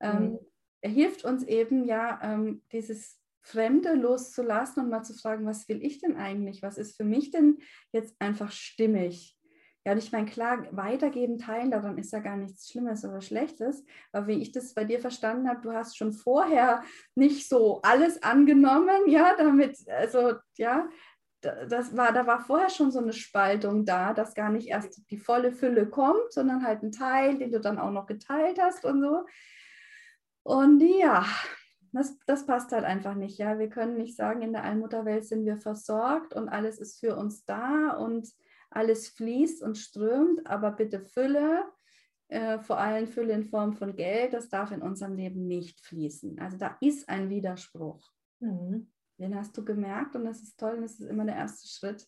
Ähm, 0.00 0.18
mhm. 0.18 0.24
Ähm, 0.24 0.38
er 0.80 0.90
hilft 0.90 1.24
uns 1.24 1.44
eben 1.44 1.84
ja, 1.84 2.18
ähm, 2.22 2.62
dieses 2.72 3.20
Fremde 3.42 3.94
loszulassen 3.94 4.82
und 4.82 4.90
mal 4.90 5.02
zu 5.02 5.14
fragen, 5.14 5.44
was 5.46 5.68
will 5.68 5.84
ich 5.84 5.98
denn 5.98 6.16
eigentlich? 6.16 6.62
Was 6.62 6.78
ist 6.78 6.96
für 6.96 7.04
mich 7.04 7.30
denn 7.30 7.58
jetzt 7.92 8.16
einfach 8.18 8.50
stimmig? 8.50 9.36
Ja, 9.84 9.92
und 9.92 9.98
ich 9.98 10.12
meine, 10.12 10.26
klar, 10.26 10.64
weitergeben, 10.70 11.38
teilen, 11.38 11.72
daran 11.72 11.98
ist 11.98 12.12
ja 12.12 12.20
gar 12.20 12.36
nichts 12.36 12.70
Schlimmes 12.70 13.04
oder 13.04 13.20
Schlechtes. 13.20 13.84
Aber 14.12 14.28
wie 14.28 14.40
ich 14.40 14.52
das 14.52 14.74
bei 14.74 14.84
dir 14.84 15.00
verstanden 15.00 15.48
habe, 15.48 15.60
du 15.60 15.72
hast 15.72 15.96
schon 15.96 16.12
vorher 16.12 16.82
nicht 17.16 17.48
so 17.48 17.80
alles 17.82 18.22
angenommen, 18.22 19.08
ja, 19.08 19.34
damit, 19.36 19.76
also, 19.88 20.34
ja, 20.56 20.88
das 21.40 21.96
war, 21.96 22.12
da 22.12 22.24
war 22.26 22.40
vorher 22.40 22.70
schon 22.70 22.92
so 22.92 23.00
eine 23.00 23.12
Spaltung 23.12 23.84
da, 23.84 24.14
dass 24.14 24.34
gar 24.34 24.50
nicht 24.50 24.68
erst 24.68 25.02
die 25.10 25.18
volle 25.18 25.50
Fülle 25.50 25.88
kommt, 25.88 26.32
sondern 26.32 26.64
halt 26.64 26.84
ein 26.84 26.92
Teil, 26.92 27.36
den 27.38 27.50
du 27.50 27.58
dann 27.60 27.80
auch 27.80 27.90
noch 27.90 28.06
geteilt 28.06 28.60
hast 28.60 28.84
und 28.84 29.02
so. 29.02 29.26
Und 30.44 30.80
ja, 30.80 31.24
das, 31.92 32.16
das 32.26 32.46
passt 32.46 32.70
halt 32.70 32.84
einfach 32.84 33.14
nicht. 33.14 33.38
Ja, 33.38 33.58
wir 33.58 33.68
können 33.68 33.96
nicht 33.96 34.16
sagen, 34.16 34.42
in 34.42 34.52
der 34.52 34.62
Allmutterwelt 34.62 35.26
sind 35.26 35.44
wir 35.44 35.56
versorgt 35.56 36.32
und 36.32 36.48
alles 36.48 36.78
ist 36.78 37.00
für 37.00 37.16
uns 37.16 37.44
da 37.44 37.90
und 37.90 38.28
alles 38.76 39.08
fließt 39.08 39.62
und 39.62 39.76
strömt, 39.76 40.46
aber 40.46 40.72
bitte 40.72 41.00
Fülle, 41.00 41.64
äh, 42.28 42.58
vor 42.60 42.78
allem 42.78 43.06
Fülle 43.06 43.34
in 43.34 43.44
Form 43.44 43.74
von 43.74 43.94
Geld, 43.96 44.32
das 44.32 44.48
darf 44.48 44.70
in 44.70 44.82
unserem 44.82 45.14
Leben 45.14 45.46
nicht 45.46 45.80
fließen. 45.80 46.38
Also 46.38 46.56
da 46.56 46.76
ist 46.80 47.08
ein 47.08 47.28
Widerspruch. 47.30 48.10
Mhm. 48.40 48.90
Den 49.18 49.36
hast 49.36 49.56
du 49.56 49.64
gemerkt 49.64 50.16
und 50.16 50.24
das 50.24 50.42
ist 50.42 50.58
toll 50.58 50.74
und 50.76 50.82
das 50.82 50.98
ist 50.98 51.08
immer 51.08 51.24
der 51.24 51.36
erste 51.36 51.68
Schritt. 51.68 52.06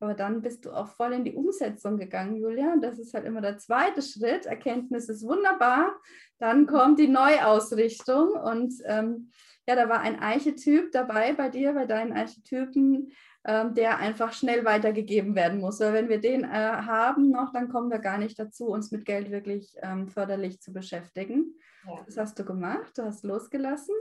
Aber 0.00 0.14
dann 0.14 0.42
bist 0.42 0.64
du 0.64 0.70
auch 0.70 0.88
voll 0.88 1.12
in 1.12 1.24
die 1.24 1.34
Umsetzung 1.34 1.98
gegangen, 1.98 2.36
Julia. 2.36 2.72
Und 2.72 2.82
das 2.82 2.98
ist 2.98 3.14
halt 3.14 3.24
immer 3.24 3.40
der 3.40 3.58
zweite 3.58 4.00
Schritt. 4.00 4.46
Erkenntnis 4.46 5.08
ist 5.08 5.24
wunderbar. 5.24 6.00
Dann 6.38 6.66
kommt 6.66 7.00
die 7.00 7.08
Neuausrichtung. 7.08 8.30
Und 8.30 8.74
ähm, 8.84 9.30
ja, 9.66 9.74
da 9.74 9.88
war 9.88 10.00
ein 10.00 10.20
Eichetyp 10.20 10.92
dabei 10.92 11.32
bei 11.32 11.48
dir, 11.48 11.72
bei 11.74 11.86
deinen 11.86 12.12
Eichetypen, 12.12 13.12
ähm, 13.37 13.37
der 13.48 13.98
einfach 13.98 14.32
schnell 14.32 14.64
weitergegeben 14.64 15.34
werden 15.34 15.60
muss. 15.60 15.80
Weil 15.80 15.94
wenn 15.94 16.08
wir 16.08 16.20
den 16.20 16.44
äh, 16.44 16.48
haben 16.48 17.30
noch, 17.30 17.52
dann 17.52 17.68
kommen 17.68 17.90
wir 17.90 17.98
gar 17.98 18.18
nicht 18.18 18.38
dazu, 18.38 18.66
uns 18.66 18.90
mit 18.90 19.04
Geld 19.04 19.30
wirklich 19.30 19.74
ähm, 19.82 20.08
förderlich 20.08 20.60
zu 20.60 20.72
beschäftigen. 20.72 21.54
Ja. 21.86 22.02
Das 22.04 22.16
hast 22.18 22.38
du 22.38 22.44
gemacht, 22.44 22.96
du 22.96 23.04
hast 23.04 23.24
losgelassen. 23.24 23.94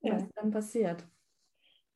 Ja. 0.00 0.14
Was 0.14 0.22
ist 0.22 0.32
dann 0.36 0.50
passiert? 0.50 1.04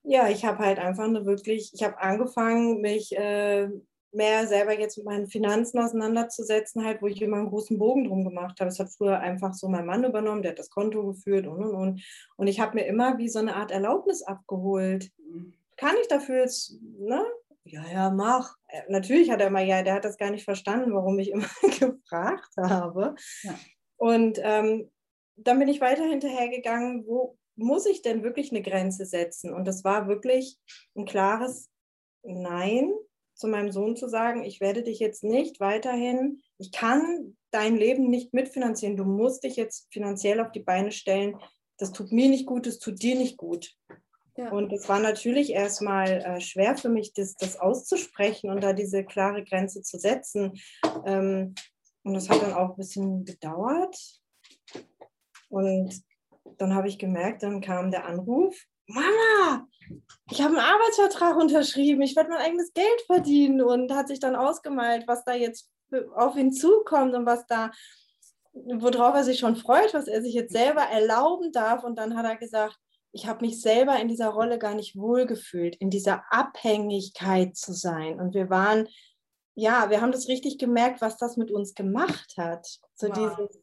Ja, 0.03 0.29
ich 0.29 0.45
habe 0.45 0.59
halt 0.59 0.81
einfach 0.81 1.05
eine 1.05 1.25
wirklich, 1.25 1.71
ich 1.73 1.85
habe 1.85 2.01
angefangen, 2.01 2.81
mich 2.81 3.17
äh, 3.17 3.69
mehr 4.11 4.47
selber 4.47 4.79
jetzt 4.79 4.97
mit 4.99 5.07
meinen 5.07 5.29
Finanzen 5.29 5.79
auseinanderzusetzen, 5.79 6.85
halt, 6.85 7.01
wo 7.01 7.07
ich 7.07 7.23
immer 7.23 7.39
einen 7.39 7.49
großen 7.49 7.79
Bogen 7.79 8.05
drum 8.05 8.25
gemacht 8.25 8.61
habe. 8.61 8.69
Es 8.69 8.79
hat 8.79 8.91
früher 8.91 9.21
einfach 9.21 9.55
so 9.55 9.69
mein 9.69 9.87
Mann 9.87 10.05
übernommen, 10.05 10.43
der 10.43 10.53
hat 10.53 10.59
das 10.59 10.71
Konto 10.71 11.07
geführt 11.07 11.47
und 11.47 11.63
und 11.65 11.75
und. 11.75 12.03
Und 12.37 12.47
ich 12.47 12.61
habe 12.61 12.75
mir 12.75 12.87
immer 12.87 13.19
wie 13.19 13.29
so 13.29 13.39
eine 13.39 13.57
Art 13.57 13.71
Erlaubnis 13.71 14.23
abgeholt. 14.23 15.11
Kann 15.83 15.97
ich 16.01 16.07
dafür 16.07 16.43
jetzt, 16.43 16.77
ne? 16.81 17.27
Ja, 17.65 17.85
ja, 17.93 18.11
mach. 18.11 18.55
Äh, 18.69 18.83
natürlich 18.89 19.33
hat 19.33 19.41
er 19.41 19.49
immer, 19.49 19.63
ja, 19.63 19.83
der 19.83 19.95
hat 19.95 20.05
das 20.05 20.17
gar 20.17 20.31
nicht 20.31 20.45
verstanden, 20.45 20.95
warum 20.95 21.19
ich 21.19 21.33
immer 21.33 21.49
gefragt 21.81 22.51
habe. 22.57 23.17
Ja. 23.43 23.59
Und 23.97 24.39
ähm, 24.43 24.93
dann 25.35 25.59
bin 25.59 25.67
ich 25.67 25.81
weiter 25.81 26.05
hinterhergegangen, 26.05 27.05
wo, 27.05 27.37
muss 27.57 27.87
ich 27.87 28.01
denn 28.01 28.23
wirklich 28.23 28.53
eine 28.53 28.63
Grenze 28.63 29.07
setzen? 29.07 29.53
Und 29.53 29.65
das 29.65 29.83
war 29.83 30.07
wirklich 30.07 30.57
ein 30.95 31.05
klares 31.05 31.69
Nein 32.23 32.93
zu 33.35 33.49
meinem 33.49 33.73
Sohn 33.73 33.97
zu 33.97 34.09
sagen, 34.09 34.45
ich 34.45 34.61
werde 34.61 34.85
dich 34.85 35.01
jetzt 35.01 35.25
nicht 35.25 35.59
weiterhin, 35.59 36.43
ich 36.59 36.71
kann 36.71 37.37
dein 37.51 37.77
Leben 37.77 38.09
nicht 38.09 38.33
mitfinanzieren, 38.33 38.97
du 38.97 39.05
musst 39.05 39.43
dich 39.43 39.57
jetzt 39.57 39.89
finanziell 39.93 40.39
auf 40.39 40.53
die 40.53 40.61
Beine 40.61 40.93
stellen, 40.93 41.37
das 41.77 41.91
tut 41.91 42.13
mir 42.13 42.29
nicht 42.29 42.47
gut, 42.47 42.69
das 42.69 42.79
tut 42.79 43.03
dir 43.03 43.17
nicht 43.17 43.37
gut. 43.37 43.75
Ja. 44.37 44.51
Und 44.51 44.73
es 44.73 44.89
war 44.89 44.99
natürlich 44.99 45.51
erstmal 45.51 46.09
äh, 46.09 46.41
schwer 46.41 46.77
für 46.77 46.89
mich, 46.89 47.13
das, 47.13 47.35
das 47.35 47.59
auszusprechen 47.59 48.51
und 48.51 48.63
da 48.63 48.73
diese 48.73 49.05
klare 49.05 49.45
Grenze 49.45 49.83
zu 49.83 49.99
setzen. 49.99 50.53
Ähm, 51.05 51.55
und 52.03 52.15
das 52.15 52.31
hat 52.31 52.43
dann 52.43 52.55
auch 52.55 52.71
ein 52.71 52.77
bisschen 52.77 53.25
gedauert. 53.25 53.97
Und 55.49 56.03
dann 56.57 56.75
habe 56.75 56.89
ich 56.89 56.99
gemerkt, 56.99 57.43
dann 57.43 57.61
kam 57.61 57.91
der 57.91 58.07
Anruf, 58.07 58.57
Mama, 58.87 59.69
ich 60.31 60.41
habe 60.41 60.57
einen 60.57 60.67
Arbeitsvertrag 60.67 61.37
unterschrieben, 61.37 62.03
ich 62.03 62.17
werde 62.17 62.31
mein 62.31 62.41
eigenes 62.41 62.73
Geld 62.73 63.01
verdienen 63.07 63.63
und 63.63 63.93
hat 63.93 64.09
sich 64.09 64.19
dann 64.19 64.35
ausgemalt, 64.35 65.07
was 65.07 65.25
da 65.25 65.35
jetzt 65.35 65.71
auf 66.17 66.37
ihn 66.37 66.53
zukommt 66.53 67.15
und 67.15 67.27
was 67.27 67.47
da, 67.47 67.71
worauf 68.53 69.15
er 69.15 69.25
sich 69.25 69.39
schon 69.39 69.57
freut, 69.57 69.93
was 69.95 70.09
er 70.09 70.23
sich 70.23 70.35
jetzt 70.35 70.53
selber 70.53 70.83
erlauben 70.83 71.53
darf. 71.53 71.85
Und 71.85 71.97
dann 71.97 72.17
hat 72.17 72.25
er 72.25 72.37
gesagt, 72.37 72.79
ich 73.13 73.27
habe 73.27 73.45
mich 73.45 73.61
selber 73.61 73.99
in 74.01 74.09
dieser 74.09 74.31
Rolle 74.31 74.59
gar 74.59 74.75
nicht 74.75 74.97
wohlgefühlt, 74.97 75.77
in 75.77 75.91
dieser 75.91 76.25
Abhängigkeit 76.31 77.57
zu 77.57 77.73
sein. 77.73 78.19
Und 78.19 78.35
wir 78.35 78.49
waren, 78.49 78.89
ja, 79.55 79.91
wir 79.91 80.01
haben 80.01 80.13
das 80.13 80.29
richtig 80.29 80.59
gemerkt, 80.59 81.03
was 81.03 81.19
das 81.19 81.37
mit 81.37 81.51
uns 81.51 81.75
gemacht 81.75 82.35
hat. 82.39 82.67
So 82.95 83.09
wow. 83.09 83.15
dieses, 83.15 83.63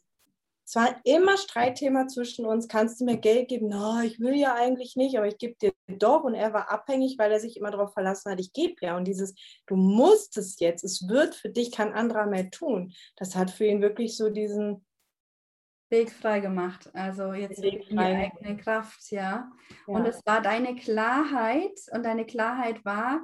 es 0.66 0.76
war 0.76 0.96
immer 1.04 1.36
Streitthema 1.36 2.08
zwischen 2.08 2.46
uns, 2.46 2.68
kannst 2.68 3.02
du 3.02 3.06
mir 3.06 3.18
Geld 3.18 3.48
geben? 3.48 3.70
No, 3.70 4.02
ich 4.02 4.20
will 4.20 4.36
ja 4.36 4.54
eigentlich 4.54 4.96
nicht, 4.96 5.18
aber 5.18 5.28
ich 5.28 5.40
gebe 5.40 5.56
dir 5.60 5.74
doch. 5.88 6.24
Und 6.24 6.36
er 6.36 6.54
war 6.54 6.70
abhängig, 6.70 7.18
weil 7.18 7.32
er 7.32 7.40
sich 7.40 7.58
immer 7.58 7.72
darauf 7.72 7.94
verlassen 7.94 8.32
hat, 8.32 8.40
ich 8.40 8.54
gebe 8.54 8.76
ja. 8.82 8.96
Und 8.96 9.06
dieses, 9.06 9.34
du 9.66 9.76
musst 9.76 10.38
es 10.38 10.60
jetzt, 10.60 10.84
es 10.84 11.08
wird 11.08 11.34
für 11.34 11.50
dich 11.50 11.72
kein 11.72 11.92
anderer 11.94 12.28
mehr 12.28 12.52
tun. 12.52 12.94
Das 13.16 13.36
hat 13.36 13.50
für 13.50 13.66
ihn 13.66 13.82
wirklich 13.82 14.16
so 14.16 14.30
diesen 14.30 14.86
Weg 15.90 16.12
frei 16.12 16.40
gemacht. 16.40 16.90
Also 16.94 17.34
jetzt 17.34 17.62
Weg 17.62 17.88
die 17.90 17.98
eigene 17.98 18.58
Kraft, 18.58 19.12
ja. 19.12 19.22
ja. 19.22 19.52
Und 19.86 20.06
es 20.06 20.22
war 20.26 20.42
deine 20.42 20.76
Klarheit 20.76 21.80
und 21.92 22.04
deine 22.04 22.26
Klarheit 22.26 22.84
war 22.86 23.22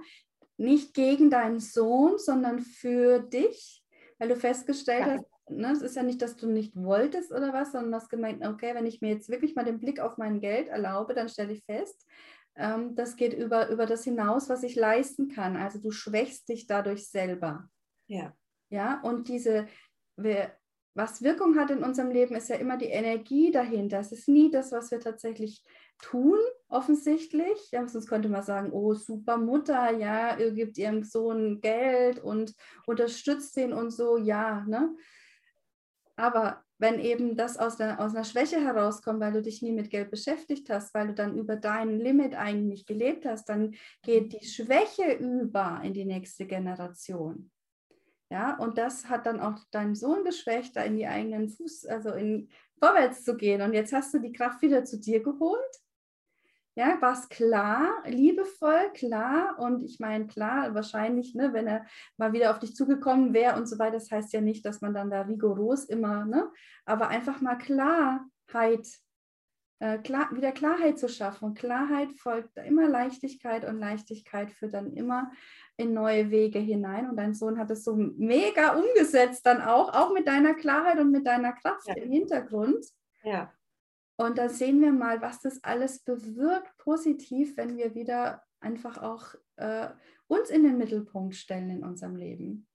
nicht 0.58 0.94
gegen 0.94 1.30
deinen 1.30 1.60
Sohn, 1.60 2.18
sondern 2.18 2.60
für 2.60 3.20
dich, 3.20 3.84
weil 4.18 4.30
du 4.30 4.36
festgestellt 4.36 5.06
ja. 5.06 5.14
hast, 5.14 5.26
ne, 5.50 5.72
es 5.72 5.82
ist 5.82 5.96
ja 5.96 6.04
nicht, 6.04 6.22
dass 6.22 6.36
du 6.38 6.48
nicht 6.48 6.76
wolltest 6.76 7.32
oder 7.32 7.54
was, 7.54 7.72
sondern 7.72 7.92
du 7.92 7.98
hast 7.98 8.10
gemeint, 8.10 8.46
okay, 8.46 8.74
wenn 8.74 8.86
ich 8.86 9.02
mir 9.02 9.12
jetzt 9.12 9.30
wirklich 9.30 9.56
mal 9.56 9.66
den 9.66 9.80
Blick 9.80 10.00
auf 10.00 10.18
mein 10.18 10.40
Geld 10.40 10.68
erlaube, 10.68 11.14
dann 11.14 11.30
stelle 11.30 11.54
ich 11.54 11.64
fest, 11.66 12.08
ähm, 12.56 12.96
das 12.96 13.16
geht 13.16 13.34
über, 13.34 13.70
über 13.70 13.86
das 13.86 14.04
hinaus, 14.04 14.50
was 14.50 14.64
ich 14.64 14.76
leisten 14.76 15.28
kann. 15.28 15.58
Also 15.58 15.80
du 15.80 15.92
schwächst 15.92 16.50
dich 16.50 16.68
dadurch 16.68 17.10
selber. 17.10 17.70
Ja. 18.08 18.34
Ja, 18.70 19.02
und 19.02 19.28
diese, 19.28 19.68
wir, 20.16 20.52
was 20.96 21.22
Wirkung 21.22 21.58
hat 21.58 21.72
in 21.72 21.84
unserem 21.84 22.10
Leben, 22.10 22.36
ist 22.36 22.50
ja 22.50 22.56
immer 22.56 22.78
die 22.78 22.86
Energie 22.86 23.52
dahinter. 23.52 24.00
Es 24.00 24.14
ist 24.14 24.30
nie 24.30 24.50
das, 24.50 24.72
was 24.72 24.92
wir 24.92 25.00
tatsächlich 25.02 25.62
tun, 26.02 26.40
offensichtlich. 26.70 27.72
Ja, 27.72 27.86
sonst 27.88 28.08
könnte 28.08 28.30
man 28.30 28.44
sagen, 28.44 28.72
oh, 28.72 28.94
super 28.94 29.38
Mutter, 29.38 29.92
ja, 29.92 30.38
ihr 30.38 30.52
gibt 30.52 30.78
ihrem 30.78 31.04
Sohn 31.04 31.60
Geld 31.60 32.20
und 32.20 32.56
unterstützt 32.88 33.58
ihn 33.58 33.74
und 33.74 33.92
so, 33.92 34.18
ja, 34.18 34.64
ne? 34.68 34.96
Aber 36.16 36.64
wenn 36.78 37.00
eben 37.00 37.36
das 37.36 37.58
aus, 37.58 37.76
der, 37.76 38.00
aus 38.00 38.16
einer 38.16 38.24
Schwäche 38.24 38.62
herauskommt, 38.62 39.20
weil 39.20 39.34
du 39.34 39.42
dich 39.42 39.62
nie 39.62 39.74
mit 39.74 39.90
Geld 39.90 40.12
beschäftigt 40.12 40.70
hast, 40.70 40.94
weil 40.94 41.08
du 41.08 41.14
dann 41.14 41.38
über 41.38 41.58
dein 41.58 42.00
Limit 42.00 42.36
eigentlich 42.36 42.86
gelebt 42.86 43.26
hast, 43.26 43.50
dann 43.50 43.76
geht 44.02 44.34
die 44.34 44.46
Schwäche 44.46 45.14
über 45.14 45.82
in 45.84 45.94
die 45.94 46.06
nächste 46.06 46.46
Generation. 46.46 47.52
Ja, 48.30 48.58
und 48.58 48.78
das 48.78 49.08
hat 49.08 49.26
dann 49.26 49.40
auch 49.40 49.60
deinen 49.72 49.96
Sohn 49.96 50.24
geschwächt, 50.24 50.76
da 50.76 50.82
in 50.82 50.98
die 50.98 51.08
eigenen 51.08 51.50
Fuß, 51.50 51.86
also 51.86 52.10
in 52.12 52.50
vorwärts 52.80 53.24
zu 53.24 53.38
gehen. 53.38 53.62
Und 53.62 53.74
jetzt 53.74 53.94
hast 53.94 54.14
du 54.14 54.20
die 54.20 54.34
Kraft 54.34 54.62
wieder 54.62 54.84
zu 54.84 55.00
dir 55.00 55.22
geholt 55.22 55.82
ja, 56.78 57.02
war 57.02 57.14
es 57.14 57.30
klar, 57.30 58.04
liebevoll, 58.06 58.92
klar. 58.94 59.58
Und 59.60 59.82
ich 59.82 60.00
meine, 60.00 60.28
klar, 60.28 60.76
wahrscheinlich, 60.76 61.34
ne, 61.34 61.54
wenn 61.54 61.68
er 61.68 61.86
mal 62.18 62.34
wieder 62.34 62.52
auf 62.52 62.60
dich 62.60 62.76
zugekommen 62.76 63.34
wäre 63.34 63.56
und 63.56 63.68
so 63.68 63.80
weiter, 63.80 63.94
das 63.94 64.12
heißt 64.12 64.34
ja 64.34 64.42
nicht, 64.42 64.66
dass 64.66 64.82
man 64.82 64.94
dann 64.94 65.10
da 65.10 65.22
rigoros 65.22 65.86
immer, 65.86 66.26
ne, 66.26 66.52
aber 66.86 67.08
einfach 67.08 67.40
mal 67.40 67.56
Klarheit, 67.56 68.88
äh, 69.80 69.98
klar, 70.00 70.30
wieder 70.34 70.52
Klarheit 70.52 70.98
zu 70.98 71.10
schaffen. 71.10 71.46
Und 71.46 71.58
Klarheit 71.58 72.14
folgt 72.14 72.58
immer 72.58 72.88
Leichtigkeit 72.88 73.66
und 73.66 73.80
Leichtigkeit 73.80 74.52
führt 74.52 74.74
dann 74.74 74.94
immer 74.94 75.32
in 75.78 75.94
neue 75.94 76.32
Wege 76.32 76.60
hinein. 76.60 77.10
Und 77.10 77.18
dein 77.18 77.34
Sohn 77.34 77.58
hat 77.58 77.72
es 77.72 77.84
so 77.84 77.96
mega 77.96 78.76
umgesetzt 78.76 79.46
dann 79.46 79.62
auch, 79.62 79.94
auch 79.94 80.14
mit 80.14 80.28
deiner 80.28 80.54
Klarheit 80.54 81.00
und 81.00 81.12
mit 81.12 81.28
deiner 81.28 81.54
Kraft 81.54 81.88
ja. 81.88 81.96
im 81.96 82.10
Hintergrund. 82.10 82.86
Ja. 83.24 83.52
Und 84.18 84.38
da 84.38 84.48
sehen 84.48 84.80
wir 84.82 84.94
mal, 84.94 85.22
was 85.22 85.42
das 85.42 85.62
alles 85.64 86.00
bewirkt 86.00 86.78
positiv, 86.78 87.58
wenn 87.58 87.76
wir 87.76 87.96
wieder 87.96 88.44
einfach 88.62 89.02
auch 89.02 89.36
äh, 89.58 89.90
uns 90.28 90.50
in 90.50 90.64
den 90.64 90.78
Mittelpunkt 90.78 91.36
stellen 91.36 91.70
in 91.70 91.84
unserem 91.84 92.16
Leben. 92.16 92.68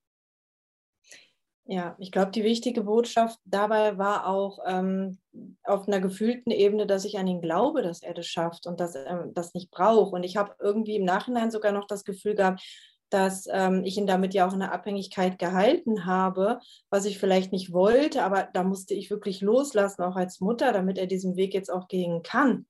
Ja, 1.73 1.95
ich 2.01 2.11
glaube, 2.11 2.33
die 2.33 2.43
wichtige 2.43 2.83
Botschaft 2.83 3.39
dabei 3.45 3.97
war 3.97 4.27
auch 4.27 4.59
ähm, 4.67 5.19
auf 5.63 5.87
einer 5.87 6.01
gefühlten 6.01 6.51
Ebene, 6.51 6.85
dass 6.85 7.05
ich 7.05 7.17
an 7.17 7.29
ihn 7.29 7.41
glaube, 7.41 7.83
dass 7.83 8.03
er 8.03 8.13
das 8.13 8.27
schafft 8.27 8.67
und 8.67 8.81
dass 8.81 8.97
er 8.97 9.29
das 9.33 9.55
nicht 9.55 9.71
braucht. 9.71 10.13
Und 10.13 10.25
ich 10.25 10.37
habe 10.37 10.57
irgendwie 10.59 10.97
im 10.97 11.05
Nachhinein 11.05 11.53
sogar 11.53 11.71
noch 11.71 11.87
das 11.87 12.05
Gefühl 12.05 12.35
gehabt, 12.35 12.61
dass 13.09 13.47
ähm, 13.53 13.85
ich 13.85 13.97
ihn 13.97 14.09
damit 14.09 14.35
ja 14.35 14.49
auch 14.49 14.53
in 14.53 14.59
der 14.59 14.73
Abhängigkeit 14.73 15.39
gehalten 15.39 16.07
habe, 16.07 16.59
was 16.91 17.05
ich 17.05 17.21
vielleicht 17.21 17.53
nicht 17.53 17.73
wollte, 17.73 18.25
aber 18.25 18.49
da 18.53 18.65
musste 18.65 18.95
ich 18.95 19.09
wirklich 19.09 19.41
loslassen, 19.41 20.03
auch 20.03 20.17
als 20.17 20.41
Mutter, 20.41 20.73
damit 20.73 20.99
er 20.99 21.07
diesen 21.07 21.37
Weg 21.37 21.55
jetzt 21.55 21.71
auch 21.71 21.87
gehen 21.87 22.25
kann. 22.25 22.67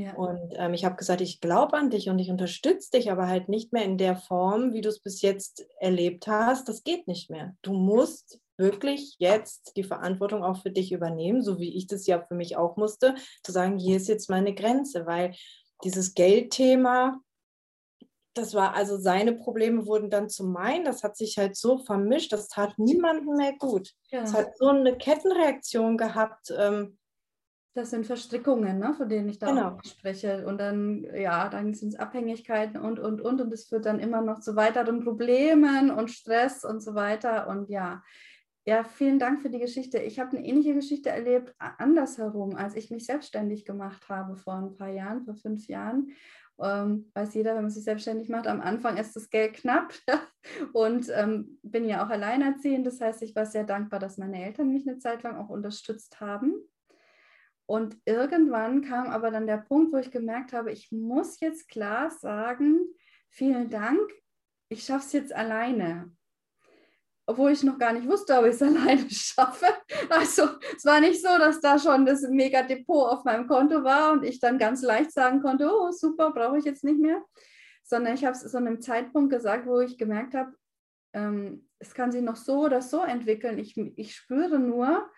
Ja. 0.00 0.14
Und 0.14 0.54
ähm, 0.56 0.72
ich 0.72 0.84
habe 0.84 0.96
gesagt, 0.96 1.20
ich 1.20 1.40
glaube 1.40 1.76
an 1.76 1.90
dich 1.90 2.08
und 2.08 2.18
ich 2.18 2.30
unterstütze 2.30 2.90
dich, 2.92 3.10
aber 3.10 3.28
halt 3.28 3.48
nicht 3.48 3.72
mehr 3.72 3.84
in 3.84 3.98
der 3.98 4.16
Form, 4.16 4.72
wie 4.72 4.80
du 4.80 4.88
es 4.88 5.00
bis 5.00 5.20
jetzt 5.20 5.66
erlebt 5.78 6.26
hast. 6.26 6.68
Das 6.68 6.84
geht 6.84 7.06
nicht 7.06 7.28
mehr. 7.28 7.54
Du 7.60 7.74
musst 7.74 8.40
wirklich 8.56 9.16
jetzt 9.18 9.76
die 9.76 9.84
Verantwortung 9.84 10.42
auch 10.42 10.62
für 10.62 10.70
dich 10.70 10.92
übernehmen, 10.92 11.42
so 11.42 11.58
wie 11.58 11.76
ich 11.76 11.86
das 11.86 12.06
ja 12.06 12.22
für 12.22 12.34
mich 12.34 12.56
auch 12.56 12.76
musste, 12.76 13.14
zu 13.42 13.52
sagen, 13.52 13.78
hier 13.78 13.96
ist 13.96 14.08
jetzt 14.08 14.30
meine 14.30 14.54
Grenze, 14.54 15.04
weil 15.06 15.34
dieses 15.84 16.14
Geldthema, 16.14 17.20
das 18.34 18.54
war 18.54 18.74
also 18.74 18.96
seine 18.96 19.32
Probleme 19.34 19.86
wurden 19.86 20.08
dann 20.08 20.30
zu 20.30 20.44
meinen. 20.44 20.84
Das 20.84 21.02
hat 21.02 21.16
sich 21.16 21.36
halt 21.36 21.56
so 21.56 21.78
vermischt, 21.78 22.32
das 22.32 22.48
tat 22.48 22.78
niemandem 22.78 23.36
mehr 23.36 23.54
gut. 23.58 23.90
Ja. 24.10 24.22
Es 24.22 24.32
hat 24.32 24.56
so 24.56 24.68
eine 24.68 24.96
Kettenreaktion 24.96 25.98
gehabt. 25.98 26.52
Ähm, 26.56 26.96
das 27.74 27.90
sind 27.90 28.06
Verstrickungen, 28.06 28.78
ne, 28.78 28.94
von 28.94 29.08
denen 29.08 29.28
ich 29.28 29.38
da 29.38 29.46
genau. 29.46 29.68
auch 29.68 29.84
spreche. 29.84 30.44
Und 30.46 30.58
dann, 30.58 31.06
ja, 31.14 31.48
dann 31.48 31.72
sind 31.74 31.90
es 31.90 31.98
Abhängigkeiten 31.98 32.80
und, 32.80 32.98
und, 32.98 33.20
und. 33.20 33.40
Und 33.40 33.52
es 33.52 33.68
führt 33.68 33.86
dann 33.86 34.00
immer 34.00 34.22
noch 34.22 34.40
zu 34.40 34.56
weiteren 34.56 35.04
Problemen 35.04 35.90
und 35.90 36.10
Stress 36.10 36.64
und 36.64 36.82
so 36.82 36.94
weiter. 36.94 37.48
Und 37.48 37.70
ja, 37.70 38.02
ja, 38.66 38.82
vielen 38.84 39.18
Dank 39.18 39.40
für 39.40 39.50
die 39.50 39.60
Geschichte. 39.60 39.98
Ich 39.98 40.18
habe 40.18 40.36
eine 40.36 40.46
ähnliche 40.46 40.74
Geschichte 40.74 41.10
erlebt, 41.10 41.54
andersherum, 41.58 42.56
als 42.56 42.74
ich 42.74 42.90
mich 42.90 43.06
selbstständig 43.06 43.64
gemacht 43.64 44.08
habe 44.08 44.36
vor 44.36 44.54
ein 44.54 44.76
paar 44.76 44.90
Jahren, 44.90 45.24
vor 45.24 45.34
fünf 45.34 45.68
Jahren. 45.68 46.10
Ähm, 46.60 47.10
weiß 47.14 47.32
jeder, 47.34 47.54
wenn 47.54 47.62
man 47.62 47.70
sich 47.70 47.84
selbstständig 47.84 48.28
macht, 48.28 48.46
am 48.46 48.60
Anfang 48.60 48.98
ist 48.98 49.16
das 49.16 49.30
Geld 49.30 49.54
knapp 49.54 49.94
und 50.74 51.08
ähm, 51.14 51.58
bin 51.62 51.88
ja 51.88 52.04
auch 52.04 52.10
alleinerziehend. 52.10 52.86
Das 52.86 53.00
heißt, 53.00 53.22
ich 53.22 53.34
war 53.34 53.46
sehr 53.46 53.64
dankbar, 53.64 53.98
dass 53.98 54.18
meine 54.18 54.44
Eltern 54.44 54.72
mich 54.72 54.86
eine 54.86 54.98
Zeit 54.98 55.22
lang 55.22 55.36
auch 55.36 55.48
unterstützt 55.48 56.20
haben. 56.20 56.52
Und 57.70 57.96
irgendwann 58.04 58.82
kam 58.82 59.10
aber 59.10 59.30
dann 59.30 59.46
der 59.46 59.58
Punkt, 59.58 59.92
wo 59.92 59.98
ich 59.98 60.10
gemerkt 60.10 60.52
habe, 60.52 60.72
ich 60.72 60.90
muss 60.90 61.38
jetzt 61.38 61.68
klar 61.68 62.10
sagen, 62.10 62.80
vielen 63.28 63.70
Dank, 63.70 64.00
ich 64.68 64.84
schaffe 64.84 65.06
es 65.06 65.12
jetzt 65.12 65.32
alleine 65.32 66.10
obwohl 67.30 67.52
ich 67.52 67.62
noch 67.62 67.78
gar 67.78 67.92
nicht 67.92 68.08
wusste, 68.08 68.36
ob 68.36 68.44
ich 68.44 68.54
es 68.54 68.62
alleine 68.62 69.08
schaffe. 69.08 69.66
Also 70.08 70.48
es 70.76 70.84
war 70.84 71.00
nicht 71.00 71.22
so, 71.22 71.28
dass 71.38 71.60
da 71.60 71.78
schon 71.78 72.04
das 72.04 72.22
Mega-Depot 72.22 73.08
auf 73.08 73.24
meinem 73.24 73.46
Konto 73.46 73.84
war 73.84 74.12
und 74.12 74.24
ich 74.24 74.40
dann 74.40 74.58
ganz 74.58 74.82
leicht 74.82 75.12
sagen 75.12 75.40
konnte, 75.40 75.70
oh 75.72 75.92
super, 75.92 76.32
brauche 76.32 76.58
ich 76.58 76.64
jetzt 76.64 76.82
nicht 76.82 76.98
mehr, 76.98 77.22
sondern 77.84 78.14
ich 78.14 78.24
habe 78.24 78.34
es 78.34 78.40
so 78.40 78.58
einem 78.58 78.80
Zeitpunkt 78.80 79.30
gesagt, 79.30 79.66
wo 79.66 79.78
ich 79.78 79.96
gemerkt 79.96 80.34
habe, 80.34 80.52
ähm, 81.12 81.68
es 81.78 81.94
kann 81.94 82.10
sich 82.10 82.22
noch 82.22 82.36
so 82.36 82.64
oder 82.64 82.82
so 82.82 83.00
entwickeln. 83.02 83.58
Ich, 83.58 83.76
ich 83.76 84.14
spüre 84.16 84.58
nur, 84.58 85.08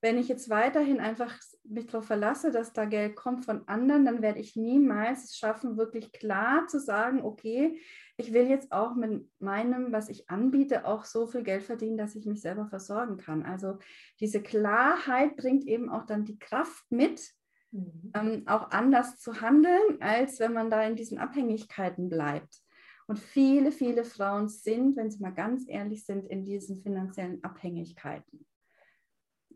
wenn 0.00 0.16
ich 0.18 0.28
jetzt 0.28 0.48
weiterhin 0.48 1.00
einfach 1.00 1.36
mich 1.64 1.86
darauf 1.86 2.06
verlasse, 2.06 2.52
dass 2.52 2.72
da 2.72 2.84
Geld 2.84 3.16
kommt 3.16 3.44
von 3.44 3.66
anderen, 3.66 4.04
dann 4.04 4.22
werde 4.22 4.38
ich 4.38 4.54
niemals 4.54 5.24
es 5.24 5.36
schaffen, 5.36 5.76
wirklich 5.76 6.12
klar 6.12 6.66
zu 6.68 6.78
sagen, 6.78 7.22
okay, 7.24 7.80
ich 8.16 8.32
will 8.32 8.48
jetzt 8.48 8.70
auch 8.70 8.94
mit 8.94 9.28
meinem, 9.40 9.90
was 9.92 10.08
ich 10.08 10.30
anbiete, 10.30 10.86
auch 10.86 11.04
so 11.04 11.26
viel 11.26 11.42
Geld 11.42 11.64
verdienen, 11.64 11.98
dass 11.98 12.14
ich 12.14 12.26
mich 12.26 12.40
selber 12.40 12.66
versorgen 12.66 13.16
kann. 13.16 13.44
Also 13.44 13.78
diese 14.20 14.40
Klarheit 14.40 15.36
bringt 15.36 15.66
eben 15.66 15.90
auch 15.90 16.06
dann 16.06 16.24
die 16.24 16.38
Kraft 16.38 16.84
mit, 16.90 17.32
mhm. 17.72 18.12
ähm, 18.14 18.42
auch 18.46 18.70
anders 18.70 19.18
zu 19.18 19.40
handeln, 19.40 20.00
als 20.00 20.38
wenn 20.38 20.52
man 20.52 20.70
da 20.70 20.82
in 20.84 20.94
diesen 20.94 21.18
Abhängigkeiten 21.18 22.08
bleibt. 22.08 22.62
Und 23.08 23.18
viele, 23.18 23.72
viele 23.72 24.04
Frauen 24.04 24.48
sind, 24.48 24.96
wenn 24.96 25.10
sie 25.10 25.20
mal 25.20 25.32
ganz 25.32 25.64
ehrlich 25.66 26.04
sind, 26.04 26.26
in 26.26 26.44
diesen 26.44 26.76
finanziellen 26.76 27.42
Abhängigkeiten. 27.42 28.46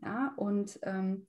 Ja, 0.03 0.33
und 0.35 0.79
ähm, 0.83 1.27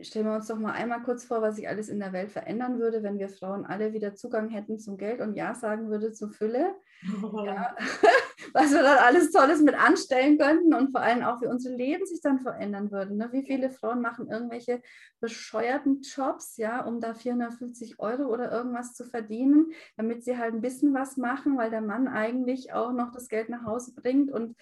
stellen 0.00 0.26
wir 0.26 0.34
uns 0.34 0.48
doch 0.48 0.58
mal 0.58 0.72
einmal 0.72 1.02
kurz 1.02 1.24
vor, 1.24 1.42
was 1.42 1.56
sich 1.56 1.68
alles 1.68 1.88
in 1.88 2.00
der 2.00 2.12
Welt 2.12 2.30
verändern 2.30 2.78
würde, 2.78 3.02
wenn 3.02 3.18
wir 3.18 3.28
Frauen 3.28 3.64
alle 3.64 3.92
wieder 3.92 4.14
Zugang 4.14 4.48
hätten 4.48 4.78
zum 4.78 4.98
Geld 4.98 5.20
und 5.20 5.36
Ja 5.36 5.54
sagen 5.54 5.88
würde 5.88 6.12
zur 6.12 6.30
Fülle. 6.30 6.74
Oh. 7.22 7.44
Ja, 7.44 7.74
was 8.52 8.72
wir 8.72 8.82
dann 8.82 8.98
alles 8.98 9.30
Tolles 9.32 9.60
mit 9.62 9.74
anstellen 9.74 10.38
könnten 10.38 10.74
und 10.74 10.90
vor 10.90 11.00
allem 11.00 11.22
auch 11.22 11.40
wie 11.40 11.46
unsere 11.46 11.74
Leben 11.74 12.06
sich 12.06 12.20
dann 12.20 12.40
verändern 12.40 12.90
würden. 12.90 13.16
Ne? 13.16 13.28
Wie 13.32 13.44
viele 13.44 13.70
Frauen 13.70 14.00
machen 14.00 14.30
irgendwelche 14.30 14.82
bescheuerten 15.20 16.02
Jobs, 16.02 16.56
ja, 16.56 16.84
um 16.84 17.00
da 17.00 17.14
450 17.14 17.98
Euro 17.98 18.24
oder 18.24 18.50
irgendwas 18.50 18.94
zu 18.94 19.04
verdienen, 19.04 19.72
damit 19.96 20.24
sie 20.24 20.38
halt 20.38 20.54
ein 20.54 20.60
bisschen 20.60 20.94
was 20.94 21.16
machen, 21.16 21.56
weil 21.56 21.70
der 21.70 21.80
Mann 21.80 22.08
eigentlich 22.08 22.72
auch 22.72 22.92
noch 22.92 23.12
das 23.12 23.28
Geld 23.28 23.48
nach 23.48 23.64
Hause 23.64 23.94
bringt 23.94 24.30
und 24.30 24.56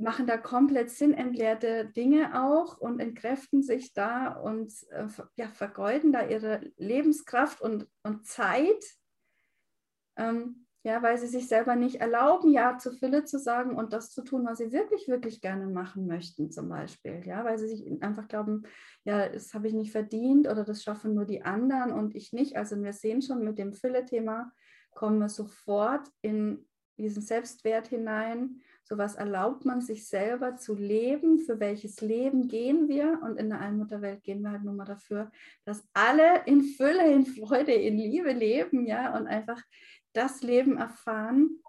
machen 0.00 0.26
da 0.26 0.36
komplett 0.36 0.90
sinnentleerte 0.90 1.86
Dinge 1.86 2.42
auch 2.42 2.78
und 2.78 3.00
entkräften 3.00 3.62
sich 3.62 3.92
da 3.92 4.32
und 4.32 4.72
äh, 4.90 5.06
ja, 5.36 5.48
vergeuden 5.48 6.12
da 6.12 6.26
ihre 6.26 6.72
Lebenskraft 6.76 7.60
und, 7.60 7.86
und 8.02 8.26
Zeit, 8.26 8.84
ähm, 10.16 10.66
ja, 10.82 11.02
weil 11.02 11.18
sie 11.18 11.26
sich 11.26 11.46
selber 11.46 11.76
nicht 11.76 11.96
erlauben, 11.96 12.50
Ja 12.50 12.78
zu 12.78 12.92
Fülle 12.92 13.24
zu 13.24 13.38
sagen 13.38 13.76
und 13.76 13.92
das 13.92 14.10
zu 14.10 14.22
tun, 14.22 14.46
was 14.46 14.58
sie 14.58 14.72
wirklich, 14.72 15.08
wirklich 15.08 15.42
gerne 15.42 15.66
machen 15.66 16.06
möchten, 16.06 16.50
zum 16.50 16.70
Beispiel. 16.70 17.22
Ja, 17.26 17.44
weil 17.44 17.58
sie 17.58 17.68
sich 17.68 18.02
einfach 18.02 18.28
glauben, 18.28 18.62
ja, 19.04 19.28
das 19.28 19.52
habe 19.52 19.68
ich 19.68 19.74
nicht 19.74 19.92
verdient 19.92 20.48
oder 20.48 20.64
das 20.64 20.82
schaffen 20.82 21.14
nur 21.14 21.26
die 21.26 21.42
anderen 21.42 21.92
und 21.92 22.14
ich 22.14 22.32
nicht. 22.32 22.56
Also 22.56 22.82
wir 22.82 22.94
sehen 22.94 23.20
schon 23.20 23.44
mit 23.44 23.58
dem 23.58 23.74
Fülle-Thema 23.74 24.50
kommen 24.92 25.18
wir 25.18 25.28
sofort 25.28 26.08
in 26.22 26.66
diesen 26.96 27.22
Selbstwert 27.22 27.88
hinein 27.88 28.60
Sowas 28.84 29.14
erlaubt 29.14 29.64
man 29.64 29.80
sich 29.80 30.08
selber 30.08 30.56
zu 30.56 30.74
leben. 30.74 31.38
Für 31.38 31.60
welches 31.60 32.00
Leben 32.00 32.48
gehen 32.48 32.88
wir? 32.88 33.20
Und 33.22 33.36
in 33.36 33.50
der 33.50 33.60
Allmutterwelt 33.60 34.22
gehen 34.24 34.42
wir 34.42 34.50
halt 34.50 34.64
nur 34.64 34.74
mal 34.74 34.84
dafür, 34.84 35.30
dass 35.64 35.88
alle 35.92 36.42
in 36.46 36.62
Fülle, 36.62 37.12
in 37.12 37.24
Freude, 37.24 37.72
in 37.72 37.96
Liebe 37.96 38.32
leben, 38.32 38.86
ja, 38.86 39.16
und 39.16 39.26
einfach 39.26 39.62
das 40.12 40.42
Leben 40.42 40.76
erfahren, 40.76 41.60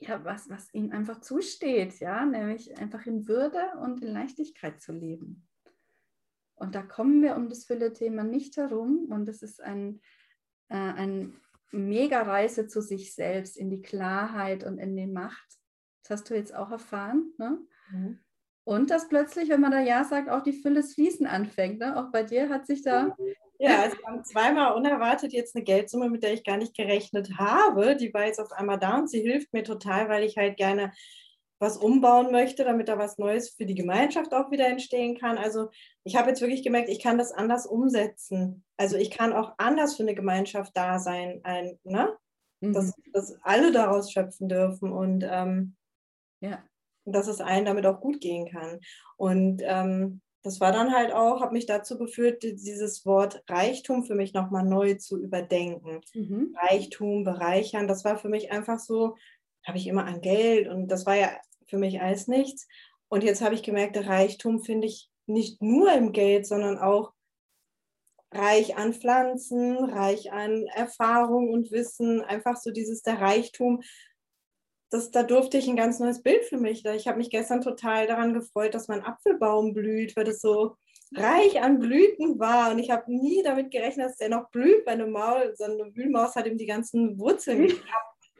ja, 0.00 0.24
was, 0.24 0.48
was 0.48 0.72
ihnen 0.72 0.92
einfach 0.92 1.20
zusteht, 1.20 1.98
ja, 2.00 2.24
nämlich 2.24 2.78
einfach 2.78 3.04
in 3.06 3.26
Würde 3.26 3.60
und 3.82 4.02
in 4.02 4.12
Leichtigkeit 4.12 4.80
zu 4.80 4.92
leben. 4.92 5.48
Und 6.54 6.74
da 6.74 6.82
kommen 6.82 7.22
wir 7.22 7.36
um 7.36 7.48
das 7.48 7.64
Fülle-Thema 7.64 8.24
nicht 8.24 8.56
herum. 8.56 9.06
Und 9.10 9.26
das 9.26 9.42
ist 9.42 9.60
ein, 9.60 10.00
äh, 10.68 10.76
ein 10.76 11.40
Mega-Reise 11.70 12.66
zu 12.66 12.80
sich 12.80 13.14
selbst, 13.14 13.56
in 13.56 13.70
die 13.70 13.82
Klarheit 13.82 14.64
und 14.64 14.78
in 14.78 14.96
die 14.96 15.06
Macht. 15.06 15.57
Das 16.08 16.20
hast 16.20 16.30
du 16.30 16.34
jetzt 16.34 16.54
auch 16.54 16.70
erfahren. 16.70 17.32
Ne? 17.36 17.58
Mhm. 17.90 18.18
Und 18.64 18.90
dass 18.90 19.08
plötzlich, 19.08 19.48
wenn 19.48 19.60
man 19.60 19.72
da 19.72 19.80
Ja 19.80 20.04
sagt, 20.04 20.28
auch 20.28 20.42
die 20.42 20.52
Fülle 20.52 20.82
Fließen 20.82 21.26
anfängt. 21.26 21.78
Ne? 21.78 21.96
Auch 21.96 22.10
bei 22.10 22.22
dir 22.22 22.48
hat 22.48 22.66
sich 22.66 22.82
da. 22.82 23.14
Ja, 23.58 23.84
es 23.84 23.98
kam 24.00 24.24
zweimal 24.24 24.74
unerwartet 24.74 25.32
jetzt 25.32 25.56
eine 25.56 25.64
Geldsumme, 25.64 26.08
mit 26.08 26.22
der 26.22 26.32
ich 26.32 26.44
gar 26.44 26.56
nicht 26.56 26.76
gerechnet 26.76 27.38
habe. 27.38 27.96
Die 27.96 28.14
war 28.14 28.26
jetzt 28.26 28.40
auf 28.40 28.52
einmal 28.52 28.78
da 28.78 28.98
und 28.98 29.10
sie 29.10 29.20
hilft 29.20 29.52
mir 29.52 29.64
total, 29.64 30.08
weil 30.08 30.22
ich 30.22 30.36
halt 30.36 30.56
gerne 30.56 30.92
was 31.58 31.76
umbauen 31.76 32.30
möchte, 32.30 32.62
damit 32.62 32.88
da 32.88 32.98
was 32.98 33.18
Neues 33.18 33.50
für 33.50 33.66
die 33.66 33.74
Gemeinschaft 33.74 34.32
auch 34.32 34.50
wieder 34.52 34.68
entstehen 34.68 35.18
kann. 35.18 35.38
Also 35.38 35.70
ich 36.04 36.14
habe 36.14 36.28
jetzt 36.28 36.40
wirklich 36.40 36.62
gemerkt, 36.62 36.88
ich 36.88 37.02
kann 37.02 37.18
das 37.18 37.32
anders 37.32 37.66
umsetzen. 37.66 38.64
Also 38.76 38.96
ich 38.96 39.10
kann 39.10 39.32
auch 39.32 39.54
anders 39.58 39.96
für 39.96 40.04
eine 40.04 40.14
Gemeinschaft 40.14 40.76
da 40.76 41.00
sein, 41.00 41.40
ein, 41.42 41.78
ne? 41.82 42.16
Mhm. 42.60 42.72
dass, 42.72 42.92
dass 43.12 43.42
alle 43.42 43.72
daraus 43.72 44.12
schöpfen 44.12 44.48
dürfen. 44.48 44.92
Und 44.92 45.24
ähm, 45.28 45.76
ja. 46.40 46.62
Dass 47.04 47.26
es 47.26 47.40
allen 47.40 47.64
damit 47.64 47.86
auch 47.86 48.00
gut 48.00 48.20
gehen 48.20 48.50
kann. 48.50 48.80
Und 49.16 49.62
ähm, 49.64 50.20
das 50.42 50.60
war 50.60 50.72
dann 50.72 50.94
halt 50.94 51.12
auch, 51.12 51.40
hat 51.40 51.52
mich 51.52 51.66
dazu 51.66 51.98
geführt, 51.98 52.42
dieses 52.42 53.04
Wort 53.04 53.42
Reichtum 53.48 54.04
für 54.04 54.14
mich 54.14 54.34
nochmal 54.34 54.64
neu 54.64 54.94
zu 54.94 55.20
überdenken. 55.20 56.00
Mhm. 56.14 56.56
Reichtum, 56.56 57.24
bereichern, 57.24 57.88
das 57.88 58.04
war 58.04 58.18
für 58.18 58.28
mich 58.28 58.52
einfach 58.52 58.78
so, 58.78 59.16
habe 59.66 59.78
ich 59.78 59.86
immer 59.86 60.04
an 60.04 60.20
Geld 60.20 60.68
und 60.68 60.88
das 60.88 61.06
war 61.06 61.16
ja 61.16 61.30
für 61.66 61.78
mich 61.78 62.00
alles 62.00 62.28
nichts. 62.28 62.66
Und 63.08 63.24
jetzt 63.24 63.42
habe 63.42 63.54
ich 63.54 63.62
gemerkt, 63.62 63.96
der 63.96 64.06
Reichtum 64.06 64.60
finde 64.62 64.86
ich 64.86 65.10
nicht 65.26 65.60
nur 65.60 65.92
im 65.92 66.12
Geld, 66.12 66.46
sondern 66.46 66.78
auch 66.78 67.12
reich 68.32 68.76
an 68.76 68.92
Pflanzen, 68.92 69.76
reich 69.76 70.32
an 70.32 70.64
Erfahrung 70.74 71.50
und 71.50 71.70
Wissen, 71.70 72.22
einfach 72.22 72.56
so 72.56 72.70
dieses 72.70 73.02
der 73.02 73.20
Reichtum 73.20 73.82
das, 74.90 75.10
da 75.10 75.22
durfte 75.22 75.58
ich 75.58 75.68
ein 75.68 75.76
ganz 75.76 75.98
neues 75.98 76.22
Bild 76.22 76.44
für 76.44 76.56
mich. 76.56 76.84
Ich 76.84 77.08
habe 77.08 77.18
mich 77.18 77.30
gestern 77.30 77.60
total 77.60 78.06
daran 78.06 78.34
gefreut, 78.34 78.74
dass 78.74 78.88
mein 78.88 79.04
Apfelbaum 79.04 79.74
blüht, 79.74 80.16
weil 80.16 80.24
das 80.24 80.40
so 80.40 80.76
reich 81.14 81.60
an 81.60 81.78
Blüten 81.78 82.38
war. 82.38 82.70
Und 82.70 82.78
ich 82.78 82.90
habe 82.90 83.12
nie 83.12 83.42
damit 83.42 83.70
gerechnet, 83.70 84.06
dass 84.06 84.16
der 84.16 84.30
noch 84.30 84.50
blüht, 84.50 84.86
weil 84.86 84.94
eine, 84.94 85.06
Maul, 85.06 85.54
so 85.56 85.64
eine 85.64 85.94
Wühlmaus 85.94 86.36
hat 86.36 86.46
ihm 86.46 86.58
die 86.58 86.66
ganzen 86.66 87.18
Wurzeln 87.18 87.66
gekappt. 87.68 88.30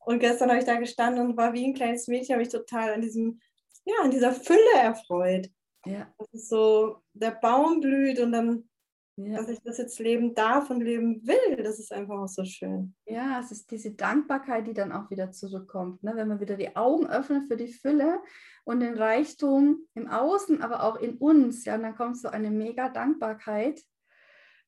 Und 0.00 0.20
gestern 0.20 0.48
habe 0.48 0.60
ich 0.60 0.64
da 0.64 0.76
gestanden 0.76 1.24
und 1.24 1.36
war 1.36 1.52
wie 1.52 1.66
ein 1.66 1.74
kleines 1.74 2.08
Mädchen, 2.08 2.34
habe 2.34 2.42
mich 2.42 2.52
total 2.52 2.94
an 2.94 3.02
diesem, 3.02 3.40
ja, 3.84 3.96
an 4.02 4.10
dieser 4.10 4.32
Fülle 4.32 4.74
erfreut. 4.74 5.50
Ja. 5.84 6.12
Das 6.18 6.28
ist 6.32 6.48
so, 6.48 6.96
der 7.12 7.32
Baum 7.32 7.80
blüht 7.80 8.18
und 8.20 8.32
dann 8.32 8.69
ja. 9.16 9.36
dass 9.36 9.48
ich 9.48 9.60
das 9.62 9.78
jetzt 9.78 9.98
leben 9.98 10.34
darf 10.34 10.70
und 10.70 10.80
leben 10.80 11.26
will. 11.26 11.62
Das 11.62 11.78
ist 11.78 11.92
einfach 11.92 12.18
auch 12.18 12.28
so 12.28 12.44
schön. 12.44 12.94
Ja, 13.06 13.40
es 13.40 13.50
ist 13.50 13.70
diese 13.70 13.92
Dankbarkeit, 13.92 14.66
die 14.66 14.74
dann 14.74 14.92
auch 14.92 15.10
wieder 15.10 15.30
zurückkommt. 15.30 16.02
Ne? 16.02 16.12
Wenn 16.14 16.28
man 16.28 16.40
wieder 16.40 16.56
die 16.56 16.76
Augen 16.76 17.06
öffnet 17.06 17.48
für 17.48 17.56
die 17.56 17.72
Fülle 17.72 18.20
und 18.64 18.80
den 18.80 18.96
Reichtum 18.96 19.86
im 19.94 20.08
Außen, 20.08 20.62
aber 20.62 20.82
auch 20.84 20.96
in 20.96 21.16
uns, 21.16 21.64
ja, 21.64 21.74
und 21.74 21.82
dann 21.82 21.96
kommt 21.96 22.18
so 22.18 22.28
eine 22.28 22.50
mega 22.50 22.88
Dankbarkeit, 22.88 23.80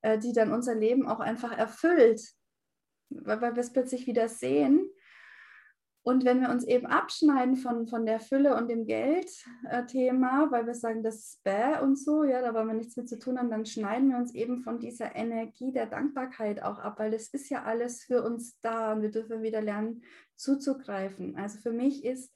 äh, 0.03 0.19
die 0.19 0.33
dann 0.33 0.53
unser 0.53 0.75
Leben 0.75 1.07
auch 1.07 1.21
einfach 1.21 1.57
erfüllt, 1.57 2.23
weil, 3.11 3.41
weil 3.41 3.55
wir 3.55 3.61
es 3.61 3.73
plötzlich 3.73 4.07
wieder 4.07 4.29
sehen. 4.29 4.89
Und 6.05 6.25
wenn 6.25 6.41
wir 6.41 6.51
uns 6.51 6.65
eben 6.65 6.87
abschneiden 6.87 7.55
von, 7.55 7.87
von 7.87 8.05
der 8.05 8.19
Fülle 8.19 8.57
und 8.57 8.69
dem 8.69 8.87
Geldthema, 8.87 10.47
äh, 10.47 10.51
weil 10.51 10.67
wir 10.67 10.75
sagen, 10.75 11.05
das 11.05 11.17
ist 11.17 11.45
bäh 11.45 11.79
und 11.81 11.97
so, 11.97 12.25
ja, 12.25 12.43
da 12.43 12.53
wollen 12.55 12.67
wir 12.67 12.75
nichts 12.75 12.97
mit 12.97 13.09
zu 13.09 13.21
tun 13.21 13.39
haben, 13.39 13.51
dann 13.51 13.67
schneiden 13.67 14.11
wir 14.11 14.17
uns 14.17 14.35
eben 14.35 14.59
von 14.59 14.81
dieser 14.81 15.15
Energie 15.15 15.73
der 15.73 15.87
Dankbarkeit 15.87 16.61
auch 16.63 16.81
ab, 16.81 16.99
weil 16.99 17.13
das 17.13 17.29
ist 17.29 17.51
ja 17.51 17.63
alles 17.63 18.03
für 18.03 18.25
uns 18.25 18.59
da 18.61 18.93
und 18.93 19.03
wir 19.03 19.13
dürfen 19.13 19.43
wieder 19.43 19.61
lernen 19.61 20.03
zuzugreifen. 20.35 21.37
Also 21.37 21.61
für 21.61 21.73
mich 21.73 22.05
ist 22.05 22.35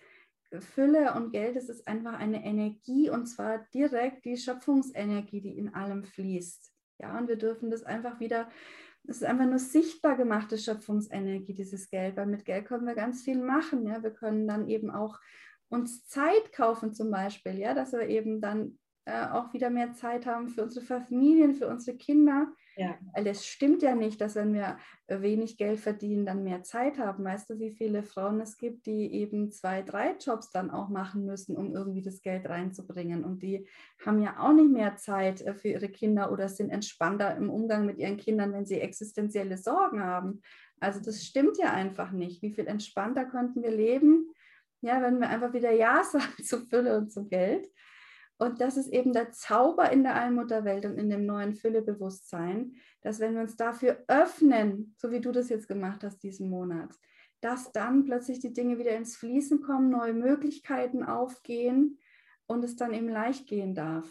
Fülle 0.60 1.14
und 1.14 1.32
Geld, 1.32 1.56
es 1.56 1.68
ist 1.68 1.88
einfach 1.88 2.14
eine 2.14 2.44
Energie 2.44 3.10
und 3.10 3.26
zwar 3.26 3.66
direkt 3.74 4.24
die 4.24 4.36
Schöpfungsenergie, 4.36 5.40
die 5.40 5.58
in 5.58 5.74
allem 5.74 6.04
fließt. 6.04 6.72
Ja, 6.98 7.18
und 7.18 7.28
wir 7.28 7.36
dürfen 7.36 7.70
das 7.70 7.82
einfach 7.82 8.20
wieder 8.20 8.48
es 9.08 9.18
ist 9.18 9.24
einfach 9.24 9.46
nur 9.46 9.58
sichtbar 9.58 10.16
gemachte 10.16 10.58
Schöpfungsenergie, 10.58 11.54
dieses 11.54 11.90
Geld, 11.90 12.16
weil 12.16 12.26
mit 12.26 12.44
Geld 12.44 12.66
können 12.66 12.86
wir 12.86 12.94
ganz 12.94 13.22
viel 13.22 13.38
machen. 13.38 13.86
Ja? 13.86 14.02
Wir 14.02 14.10
können 14.10 14.48
dann 14.48 14.68
eben 14.68 14.90
auch 14.90 15.18
uns 15.68 16.06
Zeit 16.06 16.52
kaufen 16.52 16.92
zum 16.92 17.10
Beispiel, 17.10 17.58
ja, 17.58 17.74
dass 17.74 17.92
wir 17.92 18.08
eben 18.08 18.40
dann 18.40 18.78
äh, 19.04 19.26
auch 19.26 19.52
wieder 19.52 19.70
mehr 19.70 19.94
Zeit 19.94 20.26
haben 20.26 20.48
für 20.48 20.62
unsere 20.62 20.84
Familien, 20.84 21.54
für 21.54 21.68
unsere 21.68 21.96
Kinder. 21.96 22.48
Ja. 22.76 22.98
Weil 23.14 23.26
es 23.26 23.46
stimmt 23.46 23.82
ja 23.82 23.94
nicht, 23.94 24.20
dass 24.20 24.34
wenn 24.34 24.52
wir 24.52 24.78
wenig 25.08 25.56
Geld 25.56 25.80
verdienen, 25.80 26.26
dann 26.26 26.44
mehr 26.44 26.62
Zeit 26.62 26.98
haben. 26.98 27.24
Weißt 27.24 27.48
du, 27.48 27.58
wie 27.58 27.70
viele 27.70 28.02
Frauen 28.02 28.38
es 28.40 28.58
gibt, 28.58 28.84
die 28.84 29.12
eben 29.14 29.50
zwei, 29.50 29.82
drei 29.82 30.14
Jobs 30.20 30.50
dann 30.50 30.70
auch 30.70 30.90
machen 30.90 31.24
müssen, 31.24 31.56
um 31.56 31.74
irgendwie 31.74 32.02
das 32.02 32.20
Geld 32.20 32.46
reinzubringen. 32.48 33.24
Und 33.24 33.42
die 33.42 33.66
haben 34.04 34.20
ja 34.20 34.38
auch 34.38 34.52
nicht 34.52 34.70
mehr 34.70 34.96
Zeit 34.96 35.40
äh, 35.40 35.54
für 35.54 35.68
ihre 35.68 35.88
Kinder 35.88 36.30
oder 36.30 36.50
sind 36.50 36.68
entspannter 36.68 37.34
im 37.36 37.48
Umgang 37.48 37.86
mit 37.86 37.98
ihren 37.98 38.18
Kindern, 38.18 38.52
wenn 38.52 38.66
sie 38.66 38.80
existenzielle 38.80 39.56
Sorgen 39.56 40.02
haben. 40.02 40.42
Also 40.78 41.00
das 41.00 41.24
stimmt 41.24 41.56
ja 41.56 41.72
einfach 41.72 42.12
nicht. 42.12 42.42
Wie 42.42 42.52
viel 42.52 42.66
entspannter 42.66 43.24
könnten 43.24 43.62
wir 43.62 43.70
leben, 43.70 44.30
ja, 44.82 45.00
wenn 45.00 45.18
wir 45.18 45.30
einfach 45.30 45.54
wieder 45.54 45.72
Ja 45.72 46.04
sagen 46.10 46.44
zu 46.44 46.60
Fülle 46.60 46.98
und 46.98 47.10
zu 47.10 47.26
Geld. 47.26 47.66
Und 48.38 48.60
das 48.60 48.76
ist 48.76 48.88
eben 48.88 49.12
der 49.12 49.32
Zauber 49.32 49.90
in 49.90 50.02
der 50.02 50.14
Allmutterwelt 50.14 50.84
und 50.84 50.98
in 50.98 51.08
dem 51.08 51.24
neuen 51.24 51.54
Füllebewusstsein, 51.54 52.74
dass 53.00 53.18
wenn 53.18 53.34
wir 53.34 53.40
uns 53.40 53.56
dafür 53.56 54.04
öffnen, 54.08 54.94
so 54.98 55.10
wie 55.10 55.20
du 55.20 55.32
das 55.32 55.48
jetzt 55.48 55.68
gemacht 55.68 56.04
hast 56.04 56.22
diesen 56.22 56.50
Monat, 56.50 56.94
dass 57.40 57.72
dann 57.72 58.04
plötzlich 58.04 58.40
die 58.40 58.52
Dinge 58.52 58.78
wieder 58.78 58.94
ins 58.96 59.16
Fließen 59.16 59.62
kommen, 59.62 59.90
neue 59.90 60.12
Möglichkeiten 60.12 61.02
aufgehen 61.02 61.98
und 62.46 62.62
es 62.64 62.76
dann 62.76 62.92
eben 62.92 63.08
leicht 63.08 63.46
gehen 63.46 63.74
darf. 63.74 64.06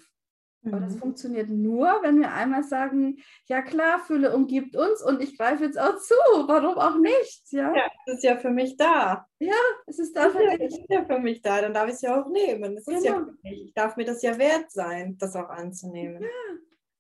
Aber 0.66 0.80
das 0.80 0.96
mhm. 0.96 1.00
funktioniert 1.00 1.50
nur, 1.50 1.88
wenn 2.02 2.20
wir 2.20 2.34
einmal 2.34 2.64
sagen, 2.64 3.18
ja 3.46 3.62
klar, 3.62 4.00
Fülle 4.00 4.36
umgibt 4.36 4.76
uns 4.76 5.04
und 5.04 5.22
ich 5.22 5.38
greife 5.38 5.66
jetzt 5.66 5.80
auch 5.80 5.98
zu. 5.98 6.16
Warum 6.48 6.78
auch 6.78 6.98
nicht? 6.98 7.52
Ja, 7.52 7.74
ja 7.76 7.84
es 8.06 8.16
ist 8.16 8.24
ja 8.24 8.38
für 8.38 8.50
mich 8.50 8.76
da. 8.78 9.28
Ja, 9.40 9.54
es 9.86 10.00
ist 10.00 10.16
da 10.16 10.30
für 10.30 10.44
ja, 10.44 10.58
dich. 10.58 10.74
Es 10.74 10.80
ist 10.80 10.90
ja 10.90 11.06
für 11.06 11.20
mich 11.20 11.42
da, 11.42 11.62
dann 11.62 11.74
darf 11.74 11.88
ich 11.88 11.96
es 11.96 12.02
ja 12.02 12.22
auch 12.22 12.30
nehmen. 12.30 12.78
Es 12.78 12.86
genau. 12.86 12.98
ist 12.98 13.06
ja 13.06 13.14
genau. 13.14 13.26
für 13.26 13.38
mich. 13.44 13.66
Ich 13.66 13.74
darf 13.74 13.96
mir 13.96 14.06
das 14.06 14.22
ja 14.22 14.38
wert 14.38 14.72
sein, 14.72 15.18
das 15.18 15.36
auch 15.36 15.50
anzunehmen. 15.50 16.24
Ja. 16.24 16.30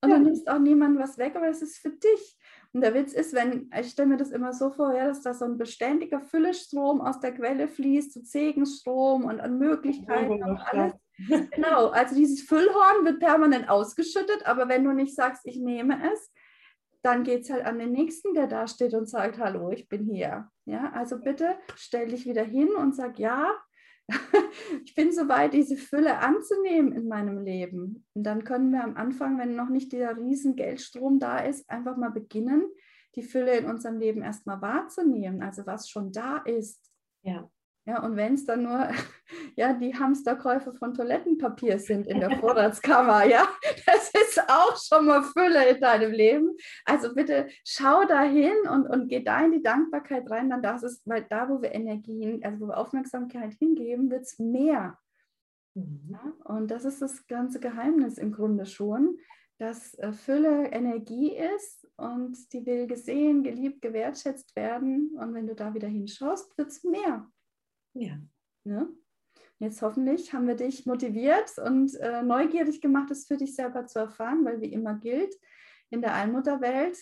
Und 0.02 0.10
ja. 0.10 0.16
dann 0.18 0.26
nimmst 0.26 0.48
auch 0.48 0.60
niemand 0.60 1.00
was 1.00 1.18
weg, 1.18 1.36
aber 1.36 1.48
es 1.48 1.62
ist 1.62 1.78
für 1.78 1.90
dich. 1.90 2.38
Und 2.74 2.82
der 2.82 2.94
Witz 2.94 3.14
ist, 3.14 3.34
wenn, 3.34 3.72
ich 3.80 3.90
stelle 3.90 4.10
mir 4.10 4.18
das 4.18 4.32
immer 4.32 4.54
so 4.54 4.70
vor, 4.70 4.94
ja, 4.94 5.08
dass 5.08 5.22
da 5.22 5.34
so 5.34 5.46
ein 5.46 5.58
beständiger 5.58 6.20
Füllestrom 6.20 7.02
aus 7.02 7.20
der 7.22 7.34
Quelle 7.34 7.68
fließt, 7.68 8.14
so 8.14 8.20
Segensstrom 8.22 9.24
und 9.24 9.40
an 9.40 9.58
Möglichkeiten 9.58 10.44
und 10.44 10.58
alles. 10.60 10.94
Genau, 11.18 11.88
also 11.88 12.16
dieses 12.16 12.42
Füllhorn 12.42 13.06
wird 13.06 13.20
permanent 13.20 13.70
ausgeschüttet, 13.70 14.46
aber 14.46 14.68
wenn 14.68 14.84
du 14.84 14.92
nicht 14.92 15.16
sagst, 15.16 15.44
ich 15.46 15.60
nehme 15.60 15.98
es, 16.12 16.32
dann 17.04 17.24
geht 17.24 17.44
es 17.44 17.50
halt 17.52 17.66
an 17.66 17.78
den 17.78 17.92
Nächsten, 17.92 18.34
der 18.34 18.48
da 18.48 18.68
steht 18.68 18.94
und 18.94 19.08
sagt, 19.08 19.38
hallo, 19.38 19.70
ich 19.70 19.88
bin 19.88 20.06
hier. 20.06 20.50
Ja, 20.66 20.92
also 20.94 21.20
bitte 21.20 21.56
stell 21.76 22.08
dich 22.08 22.26
wieder 22.26 22.44
hin 22.44 22.70
und 22.76 22.96
sag, 22.96 23.20
ja, 23.20 23.54
ich 24.86 24.96
bin 24.96 25.12
soweit, 25.12 25.54
diese 25.54 25.78
Fülle 25.78 26.20
anzunehmen 26.20 26.92
in 26.94 27.08
meinem 27.08 27.40
Leben. 27.40 28.06
Und 28.14 28.24
dann 28.24 28.44
können 28.44 28.72
wir 28.72 28.84
am 28.84 28.98
Anfang, 28.98 29.38
wenn 29.38 29.56
noch 29.56 29.70
nicht 29.70 29.92
dieser 29.92 30.18
riesen 30.18 30.56
Geldstrom 30.56 31.20
da 31.20 31.40
ist, 31.40 31.70
einfach 31.70 31.96
mal 31.98 32.12
beginnen, 32.12 32.66
die 33.16 33.24
Fülle 33.24 33.58
in 33.58 33.66
unserem 33.66 34.00
Leben 34.00 34.22
erstmal 34.22 34.62
wahrzunehmen, 34.62 35.42
also 35.42 35.66
was 35.66 35.90
schon 35.90 36.12
da 36.12 36.38
ist. 36.38 36.92
Ja. 37.24 37.50
Ja, 37.88 38.04
und 38.04 38.16
wenn 38.16 38.34
es 38.34 38.46
dann 38.46 38.64
nur 38.64 38.90
ja, 39.56 39.74
die 39.74 39.94
Hamsterkäufe 39.94 40.74
von 40.74 40.96
Toilettenpapier 40.96 41.78
sind 41.78 42.08
in 42.08 42.20
der 42.20 42.32
Vorratskammer, 42.40 43.26
ja, 43.26 43.48
das 43.86 44.10
ist 44.10 44.42
auch 44.48 44.76
schon 44.76 45.06
mal 45.06 45.22
Fülle 45.22 45.70
in 45.70 45.80
deinem 45.80 46.12
Leben. 46.12 46.56
Also 46.84 47.14
bitte 47.14 47.48
schau 47.64 48.04
da 48.06 48.24
hin 48.24 48.56
und, 48.72 48.88
und 48.88 49.08
geh 49.08 49.24
da 49.24 49.46
in 49.46 49.52
die 49.52 49.62
Dankbarkeit 49.62 50.30
rein, 50.32 50.50
dann 50.50 50.64
das 50.64 50.82
ist, 50.82 51.08
weil 51.08 51.26
da, 51.30 51.48
wo 51.48 51.62
wir 51.62 51.74
Energien, 51.74 52.44
also 52.44 52.62
wo 52.62 52.68
wir 52.70 52.78
Aufmerksamkeit 52.78 53.54
hingeben, 53.54 54.10
wird 54.10 54.24
es 54.24 54.40
mehr. 54.40 54.98
Mhm. 55.76 56.10
Ja, 56.10 56.34
und 56.46 56.72
das 56.72 56.86
ist 56.86 57.04
das 57.04 57.28
ganze 57.28 57.60
Geheimnis 57.60 58.18
im 58.18 58.32
Grunde 58.32 58.66
schon, 58.66 59.20
dass 59.60 59.94
äh, 60.00 60.12
Fülle 60.12 60.72
Energie 60.72 61.36
ist 61.36 61.88
und 61.98 62.36
die 62.52 62.66
will 62.66 62.88
gesehen, 62.88 63.44
geliebt, 63.44 63.82
gewertschätzt 63.82 64.56
werden. 64.56 65.16
Und 65.20 65.36
wenn 65.36 65.46
du 65.46 65.54
da 65.54 65.74
wieder 65.74 65.88
hinschaust, 65.88 66.58
wird 66.58 66.70
es 66.70 66.84
mehr. 66.84 67.30
Ja. 67.96 68.20
Ne? 68.64 68.90
Jetzt 69.60 69.82
hoffentlich 69.82 70.34
haben 70.34 70.48
wir 70.48 70.56
dich 70.56 70.86
motiviert 70.86 71.58
und 71.58 71.96
äh, 71.96 72.22
neugierig 72.24 72.82
gemacht, 72.82 73.10
es 73.12 73.26
für 73.26 73.38
dich 73.38 73.56
selber 73.56 73.86
zu 73.88 74.00
erfahren, 74.00 74.44
weil 74.44 74.62
wie 74.62 74.72
immer 74.72 74.96
gilt, 74.96 75.34
in 75.90 76.02
der 76.02 76.14
Allmutterwelt, 76.14 76.98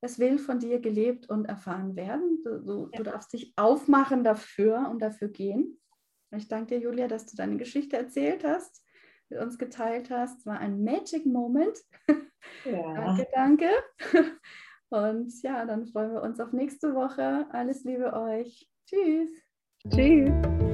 es 0.00 0.18
will 0.18 0.38
von 0.38 0.58
dir 0.58 0.80
gelebt 0.80 1.28
und 1.28 1.44
erfahren 1.44 1.94
werden. 1.94 2.42
Du, 2.42 2.58
du, 2.58 2.88
ja. 2.92 2.98
du 2.98 3.02
darfst 3.02 3.32
dich 3.34 3.52
aufmachen 3.56 4.24
dafür 4.24 4.88
und 4.90 5.02
dafür 5.02 5.28
gehen. 5.28 5.78
Ich 6.34 6.48
danke 6.48 6.76
dir, 6.76 6.80
Julia, 6.80 7.06
dass 7.06 7.26
du 7.26 7.36
deine 7.36 7.58
Geschichte 7.58 7.96
erzählt 7.96 8.44
hast, 8.44 8.82
mit 9.28 9.40
uns 9.40 9.58
geteilt 9.58 10.10
hast. 10.10 10.38
Es 10.38 10.46
war 10.46 10.58
ein 10.58 10.82
Magic 10.82 11.26
Moment. 11.26 11.76
Ja. 12.64 12.94
danke, 12.94 13.26
danke. 13.34 13.70
Und 14.88 15.42
ja, 15.42 15.64
dann 15.66 15.86
freuen 15.86 16.12
wir 16.12 16.22
uns 16.22 16.40
auf 16.40 16.52
nächste 16.52 16.94
Woche. 16.94 17.46
Alles 17.50 17.84
Liebe 17.84 18.12
euch. 18.12 18.68
Tschüss. 18.86 19.30
Tschüss. 19.88 20.69